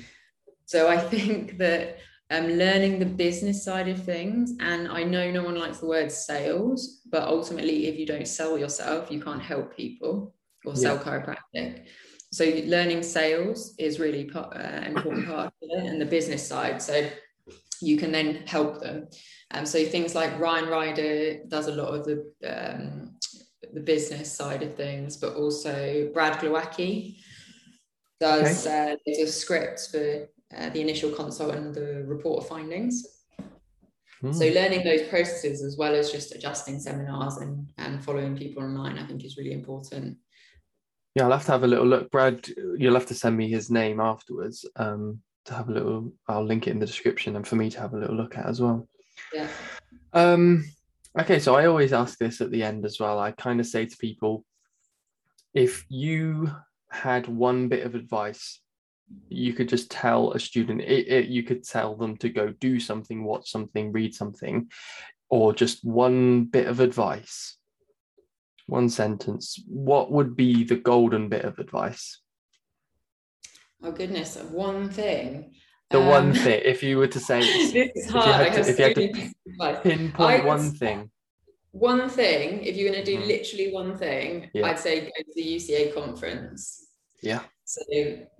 So 0.66 0.90
I 0.90 0.98
think 0.98 1.60
that 1.60 2.00
um, 2.32 2.48
learning 2.48 2.98
the 2.98 3.06
business 3.06 3.64
side 3.64 3.90
of 3.90 4.02
things. 4.04 4.54
And 4.62 4.88
I 4.88 5.04
know 5.04 5.30
no 5.30 5.44
one 5.44 5.60
likes 5.60 5.80
the 5.80 5.86
word 5.86 6.12
sales, 6.12 7.02
but 7.12 7.24
ultimately, 7.24 7.88
if 7.88 8.00
you 8.00 8.06
don't 8.06 8.28
sell 8.28 8.58
yourself, 8.58 9.12
you 9.12 9.22
can't 9.22 9.42
help 9.42 9.76
people 9.76 10.34
or 10.66 10.76
sell 10.76 10.96
yeah. 10.96 11.04
chiropractic. 11.04 11.86
So 12.32 12.46
learning 12.66 13.04
sales 13.04 13.76
is 13.78 14.00
really 14.00 14.24
part, 14.24 14.56
uh, 14.56 14.86
important 14.86 15.28
part 15.28 15.48
of 15.48 15.54
it, 15.62 15.86
and 15.86 16.00
the 16.00 16.06
business 16.06 16.48
side. 16.48 16.82
So 16.82 17.06
you 17.82 17.98
can 17.98 18.14
then 18.14 18.44
help 18.48 18.80
them. 18.80 19.10
Um, 19.54 19.66
so 19.66 19.84
things 19.84 20.16
like 20.16 20.40
Ryan 20.40 20.66
Rieder 20.66 21.50
does 21.50 21.68
a 21.68 21.76
lot 21.76 21.90
of 21.90 22.06
the 22.06 22.32
um, 22.48 23.18
the 23.74 23.80
business 23.80 24.32
side 24.32 24.64
of 24.64 24.76
things, 24.76 25.18
but 25.18 25.36
also 25.36 26.10
Brad 26.14 26.40
Glowaki 26.40 27.18
does 28.20 28.68
okay. 28.68 28.94
uh, 28.94 28.96
there's 29.06 29.36
scripts 29.36 29.88
for 29.88 30.28
uh, 30.56 30.70
the 30.70 30.82
initial 30.82 31.12
consult 31.12 31.56
and 31.56 31.74
the 31.74 32.04
report 32.06 32.44
of 32.44 32.50
findings. 32.50 33.06
Hmm. 34.22 34.32
So 34.32 34.46
learning 34.46 34.84
those 34.84 35.08
processes 35.10 35.64
as 35.64 35.78
well 35.78 35.96
as 35.96 36.12
just 36.12 36.36
adjusting 36.36 36.80
seminars 36.80 37.38
and, 37.38 37.68
and 37.78 38.04
following 38.04 38.38
people 38.38 38.64
online, 38.64 39.00
I 39.00 39.08
think 39.08 39.26
is 39.26 39.38
really 39.38 39.54
important. 39.54 40.18
Yeah, 41.16 41.24
I'll 41.24 41.32
have 41.32 41.46
to 41.46 41.52
have 41.52 41.64
a 41.64 41.68
little 41.68 41.88
look. 41.88 42.12
Brad, 42.12 42.48
you'll 42.78 42.94
have 42.94 43.08
to 43.08 43.16
send 43.16 43.36
me 43.36 43.50
his 43.50 43.70
name 43.70 44.00
afterwards 44.00 44.66
um, 44.78 45.20
to 45.46 45.54
have 45.54 45.68
a 45.68 45.72
little. 45.72 46.14
I'll 46.28 46.46
link 46.46 46.68
it 46.68 46.72
in 46.72 46.80
the 46.80 46.86
description 46.86 47.36
and 47.36 47.46
for 47.46 47.56
me 47.56 47.70
to 47.70 47.82
have 47.82 47.94
a 47.94 47.98
little 47.98 48.16
look 48.16 48.38
at 48.38 48.46
as 48.46 48.62
well. 48.62 48.88
Yeah. 49.34 49.48
Um, 50.14 50.64
okay, 51.20 51.40
so 51.40 51.56
I 51.56 51.66
always 51.66 51.94
ask 51.94 52.18
this 52.18 52.42
at 52.42 52.52
the 52.52 52.64
end 52.64 52.86
as 52.86 53.00
well. 53.00 53.20
I 53.20 53.32
kind 53.32 53.60
of 53.60 53.66
say 53.66 53.86
to 53.86 53.98
people, 53.98 54.46
if 55.54 55.86
you 55.90 56.52
had 56.90 57.28
one 57.28 57.68
bit 57.68 57.86
of 57.86 57.96
advice 57.96 58.60
you 59.28 59.52
could 59.52 59.68
just 59.68 59.92
tell 59.92 60.32
a 60.32 60.40
student 60.40 60.80
it, 60.80 61.06
it, 61.10 61.28
you 61.28 61.44
could 61.44 61.66
tell 61.66 61.98
them 61.98 62.16
to 62.16 62.30
go 62.30 62.48
do 62.62 62.80
something 62.80 63.26
watch 63.26 63.52
something 63.52 63.92
read 63.92 64.16
something 64.16 64.70
or 65.30 65.54
just 65.54 65.84
one 65.84 66.46
bit 66.46 66.68
of 66.68 66.80
advice 66.80 67.58
one 68.72 68.90
sentence, 68.90 69.62
what 69.68 70.12
would 70.12 70.36
be 70.36 70.64
the 70.64 70.78
golden 70.78 71.28
bit 71.28 71.44
of 71.44 71.60
advice? 71.60 72.22
Oh 73.84 73.92
goodness, 73.92 74.38
one 74.38 74.90
thing. 74.90 75.56
The 75.92 76.00
um, 76.00 76.08
one 76.08 76.34
thing, 76.34 76.62
if 76.64 76.84
you 76.84 76.98
were 76.98 77.08
to 77.08 77.20
say, 77.20 77.40
this 77.74 77.92
is 77.96 78.10
hard. 78.10 78.48
If 78.48 78.80
you 78.80 78.84
had 78.84 78.96
to, 78.96 79.04
if 79.04 79.20
you 79.46 79.58
had 79.60 79.76
to 79.76 79.90
pinpoint 79.90 80.46
one 80.46 80.72
thing. 80.72 81.12
One 81.72 82.10
thing, 82.10 82.64
if 82.64 82.76
you're 82.76 82.92
going 82.92 83.04
to 83.04 83.12
do 83.12 83.22
mm. 83.22 83.28
literally 83.28 83.72
one 83.72 83.98
thing, 83.98 84.50
yeah. 84.54 84.66
I'd 84.66 84.80
say 84.80 85.02
go 85.02 85.08
to 85.08 85.32
the 85.36 85.56
UCA 85.56 85.94
conference. 85.94 86.88
Yeah. 87.22 87.42
So 87.64 87.82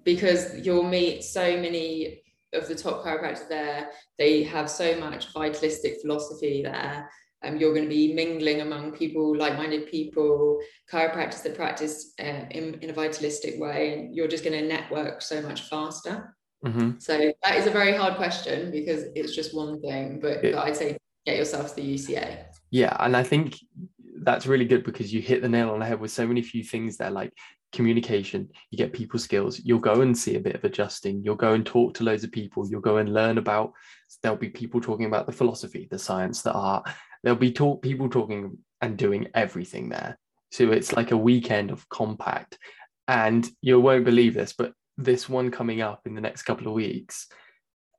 because 0.04 0.60
you'll 0.66 0.84
meet 0.84 1.24
so 1.24 1.56
many 1.58 2.24
of 2.54 2.68
the 2.68 2.76
top 2.76 3.06
chiropractors 3.06 3.48
there, 3.48 3.90
they 4.18 4.44
have 4.44 4.70
so 4.70 5.00
much 5.00 5.32
vitalistic 5.34 6.02
philosophy 6.02 6.62
there 6.64 7.10
um, 7.44 7.58
you're 7.58 7.74
going 7.74 7.86
to 7.86 7.90
be 7.90 8.14
mingling 8.14 8.62
among 8.62 8.92
people, 8.92 9.36
like-minded 9.36 9.90
people, 9.90 10.60
chiropractors 10.92 11.42
that 11.44 11.56
practice 11.56 12.14
uh, 12.20 12.46
in, 12.52 12.76
in 12.82 12.92
a 12.92 12.94
vitalistic 12.94 13.60
way, 13.60 13.94
and 13.94 14.16
you're 14.16 14.28
just 14.28 14.44
going 14.44 14.60
to 14.60 14.68
network 14.68 15.22
so 15.22 15.42
much 15.42 15.62
faster. 15.62 16.36
Mm-hmm. 16.66 17.00
So 17.00 17.34
that 17.44 17.56
is 17.56 17.68
a 17.68 17.72
very 17.72 17.96
hard 17.96 18.16
question 18.16 18.72
because 18.72 19.06
it's 19.16 19.36
just 19.36 19.56
one 19.56 19.82
thing, 19.82 20.20
but, 20.20 20.44
it, 20.44 20.54
but 20.54 20.66
I'd 20.66 20.78
say 20.78 20.98
get 21.26 21.38
yourself 21.38 21.70
to 21.70 21.76
the 21.76 21.96
UCA. 21.96 22.46
Yeah, 22.70 22.96
and 23.00 23.18
I 23.18 23.24
think 23.24 23.58
that's 24.24 24.46
really 24.46 24.66
good 24.66 24.84
because 24.84 25.14
you 25.14 25.22
hit 25.22 25.42
the 25.42 25.50
nail 25.50 25.72
on 25.72 25.80
the 25.80 25.86
head 25.86 26.00
with 26.00 26.12
so 26.12 26.28
many 26.28 26.42
few 26.42 26.64
things 26.64 26.98
there, 26.98 27.10
like 27.10 27.34
communication, 27.72 28.50
you 28.70 28.78
get 28.78 28.94
people 28.94 29.20
skills, 29.20 29.60
you'll 29.64 29.80
go 29.80 30.02
and 30.02 30.18
see 30.18 30.36
a 30.36 30.40
bit 30.40 30.56
of 30.56 30.64
adjusting, 30.64 31.24
you'll 31.24 31.36
go 31.36 31.54
and 31.54 31.66
talk 31.66 31.94
to 31.96 32.04
loads 32.04 32.24
of 32.24 32.32
people, 32.32 32.68
you'll 32.70 32.82
go 32.82 32.98
and 32.98 33.14
learn 33.14 33.38
about 33.38 33.74
there'll 34.22 34.38
be 34.38 34.50
people 34.50 34.82
talking 34.82 35.06
about 35.06 35.26
the 35.26 35.32
philosophy, 35.32 35.88
the 35.90 36.00
science, 36.00 36.42
the 36.42 36.52
art, 36.52 36.88
there'll 37.24 37.38
be 37.38 37.52
talk, 37.52 37.82
people 37.82 38.10
talking 38.10 38.58
and 38.82 38.98
doing 38.98 39.28
everything 39.34 39.90
there. 39.90 40.18
So 40.52 40.72
it's 40.72 40.94
like 40.94 41.12
a 41.12 41.18
weekend 41.18 41.72
of 41.72 41.88
compact. 41.90 42.58
And 43.08 43.48
you 43.62 43.80
won't 43.80 44.06
believe 44.06 44.34
this, 44.34 44.54
but 44.54 44.74
this 44.98 45.28
one 45.30 45.52
coming 45.52 45.82
up 45.82 46.02
in 46.06 46.16
the 46.16 46.22
next 46.22 46.44
couple 46.44 46.68
of 46.68 46.74
weeks 46.74 47.28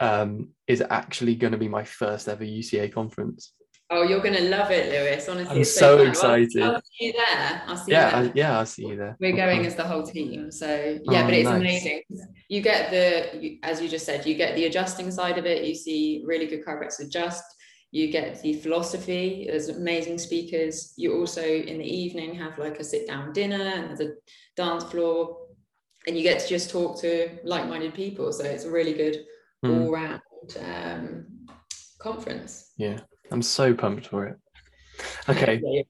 um, 0.01 0.49
is 0.67 0.83
actually 0.91 1.35
going 1.35 1.53
to 1.53 1.59
be 1.59 1.69
my 1.69 1.85
first 1.85 2.29
ever 2.29 2.45
UCA 2.45 2.93
conference. 2.93 3.53
Oh, 3.91 4.03
you're 4.03 4.23
going 4.23 4.35
to 4.35 4.49
love 4.49 4.71
it, 4.71 4.91
Lewis. 4.91 5.29
Honestly, 5.29 5.59
I'm 5.59 5.65
so, 5.65 5.99
excited. 5.99 6.63
I'll, 6.63 6.77
I'll, 6.77 6.83
see 6.83 7.07
you 7.07 7.13
there. 7.13 7.63
I'll 7.67 7.77
see 7.77 7.93
yeah, 7.93 8.07
you 8.17 8.25
there. 8.25 8.33
yeah, 8.35 8.59
I'll 8.59 8.67
see 8.67 8.87
you 8.87 8.97
there. 8.97 9.17
We're 9.21 9.37
going 9.37 9.67
as 9.67 9.75
the 9.75 9.85
whole 9.85 10.03
team. 10.03 10.51
So 10.51 10.99
yeah, 11.05 11.23
oh, 11.23 11.25
but 11.25 11.35
it's 11.35 11.49
nice. 11.49 11.61
amazing. 11.61 12.03
You 12.49 12.63
get 12.63 12.91
the, 12.91 13.59
as 13.63 13.83
you 13.83 13.91
just 13.91 14.07
said, 14.07 14.25
you 14.25 14.35
get 14.35 14.57
the 14.57 14.65
adjusting 14.65 15.11
side 15.11 15.37
of 15.37 15.45
it. 15.45 15.65
You 15.65 15.75
see 15.75 16.25
really 16.27 16.47
good 16.47 16.65
chiropractors 16.65 17.01
adjust 17.01 17.45
you 17.93 18.11
get 18.11 18.41
the 18.43 18.55
philosophy 18.55 19.47
there's 19.49 19.69
amazing 19.69 20.19
speakers 20.19 20.95
you 20.97 21.15
also 21.15 21.43
in 21.43 21.79
the 21.79 21.85
evening 21.85 22.35
have 22.35 22.59
like 22.59 22.81
a 22.81 22.85
sit 22.85 23.07
down 23.07 23.33
dinner 23.33 23.63
and 23.63 23.89
there's 23.89 24.01
a 24.01 24.15
dance 24.57 24.83
floor 24.85 25.42
and 26.07 26.17
you 26.17 26.23
get 26.23 26.41
to 26.41 26.49
just 26.49 26.71
talk 26.71 27.01
to 27.01 27.31
like-minded 27.45 27.95
people. 27.95 28.33
So 28.33 28.45
it's 28.45 28.65
a 28.65 28.71
really 28.71 28.93
good 28.93 29.25
mm. 29.65 29.81
all-round 29.81 30.21
um, 30.61 31.27
conference. 31.99 32.73
Yeah 32.77 33.01
i'm 33.33 33.43
so 33.43 33.75
pumped 33.75 34.07
for 34.07 34.27
it. 34.27 34.39
Okay. 35.29 35.85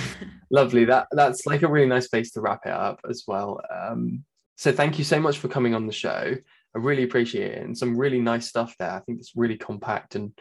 Lovely. 0.50 0.84
That 0.84 1.08
that's 1.10 1.44
like 1.46 1.62
a 1.62 1.68
really 1.68 1.88
nice 1.88 2.08
place 2.08 2.30
to 2.32 2.40
wrap 2.40 2.60
it 2.64 2.72
up 2.72 3.00
as 3.10 3.24
well. 3.26 3.60
Um, 3.74 4.24
so 4.56 4.72
thank 4.72 4.98
you 4.98 5.04
so 5.04 5.18
much 5.18 5.38
for 5.38 5.48
coming 5.48 5.74
on 5.74 5.86
the 5.86 5.92
show. 5.92 6.34
I 6.76 6.78
really 6.78 7.02
appreciate 7.02 7.52
it 7.52 7.62
and 7.62 7.76
some 7.76 7.96
really 7.96 8.20
nice 8.20 8.48
stuff 8.48 8.74
there. 8.78 8.90
I 8.90 9.00
think 9.00 9.18
it's 9.18 9.32
really 9.34 9.56
compact 9.56 10.14
and 10.14 10.32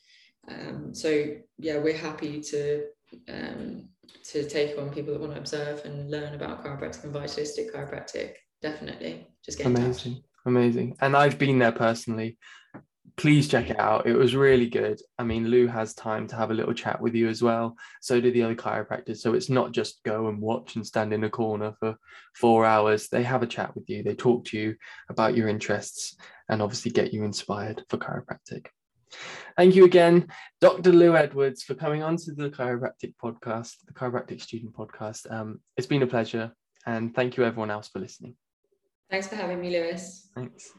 Um, 0.48 0.94
so 0.94 1.26
yeah, 1.58 1.78
we're 1.78 1.96
happy 1.96 2.40
to 2.40 2.84
um, 3.28 3.88
to 4.24 4.48
take 4.48 4.78
on 4.78 4.90
people 4.90 5.12
that 5.12 5.20
want 5.20 5.32
to 5.34 5.38
observe 5.38 5.84
and 5.84 6.10
learn 6.10 6.34
about 6.34 6.64
chiropractic 6.64 7.04
and 7.04 7.12
vitalistic 7.12 7.74
chiropractic. 7.74 8.34
Definitely, 8.62 9.26
just 9.44 9.58
get 9.58 9.66
amazing, 9.66 10.22
amazing. 10.46 10.96
And 11.00 11.16
I've 11.16 11.38
been 11.38 11.58
there 11.58 11.72
personally. 11.72 12.38
Please 13.16 13.48
check 13.48 13.68
it 13.68 13.78
out. 13.78 14.06
It 14.06 14.14
was 14.14 14.34
really 14.34 14.68
good. 14.68 14.98
I 15.18 15.24
mean, 15.24 15.48
Lou 15.48 15.66
has 15.66 15.92
time 15.92 16.26
to 16.28 16.36
have 16.36 16.50
a 16.50 16.54
little 16.54 16.72
chat 16.72 17.02
with 17.02 17.14
you 17.14 17.28
as 17.28 17.42
well. 17.42 17.76
So 18.00 18.18
do 18.18 18.30
the 18.30 18.44
other 18.44 18.54
chiropractors. 18.54 19.18
So 19.18 19.34
it's 19.34 19.50
not 19.50 19.72
just 19.72 20.02
go 20.04 20.28
and 20.28 20.40
watch 20.40 20.76
and 20.76 20.86
stand 20.86 21.12
in 21.12 21.24
a 21.24 21.28
corner 21.28 21.74
for 21.80 21.96
four 22.34 22.64
hours. 22.64 23.08
They 23.08 23.22
have 23.24 23.42
a 23.42 23.46
chat 23.46 23.74
with 23.74 23.90
you. 23.90 24.02
They 24.02 24.14
talk 24.14 24.46
to 24.46 24.58
you 24.58 24.76
about 25.10 25.36
your 25.36 25.48
interests 25.48 26.16
and 26.48 26.62
obviously 26.62 26.92
get 26.92 27.12
you 27.12 27.24
inspired 27.24 27.84
for 27.90 27.98
chiropractic. 27.98 28.68
Thank 29.56 29.74
you 29.74 29.84
again, 29.84 30.28
Dr. 30.60 30.92
Lou 30.92 31.16
Edwards, 31.16 31.62
for 31.62 31.74
coming 31.74 32.02
on 32.02 32.16
to 32.18 32.32
the 32.32 32.50
Chiropractic 32.50 33.14
Podcast, 33.22 33.76
the 33.86 33.92
Chiropractic 33.92 34.40
Student 34.40 34.74
Podcast. 34.74 35.30
Um, 35.30 35.60
it's 35.76 35.86
been 35.86 36.02
a 36.02 36.06
pleasure, 36.06 36.52
and 36.86 37.14
thank 37.14 37.36
you, 37.36 37.44
everyone 37.44 37.70
else, 37.70 37.88
for 37.88 37.98
listening. 37.98 38.36
Thanks 39.10 39.28
for 39.28 39.36
having 39.36 39.60
me, 39.60 39.70
Lewis. 39.70 40.30
Thanks. 40.34 40.72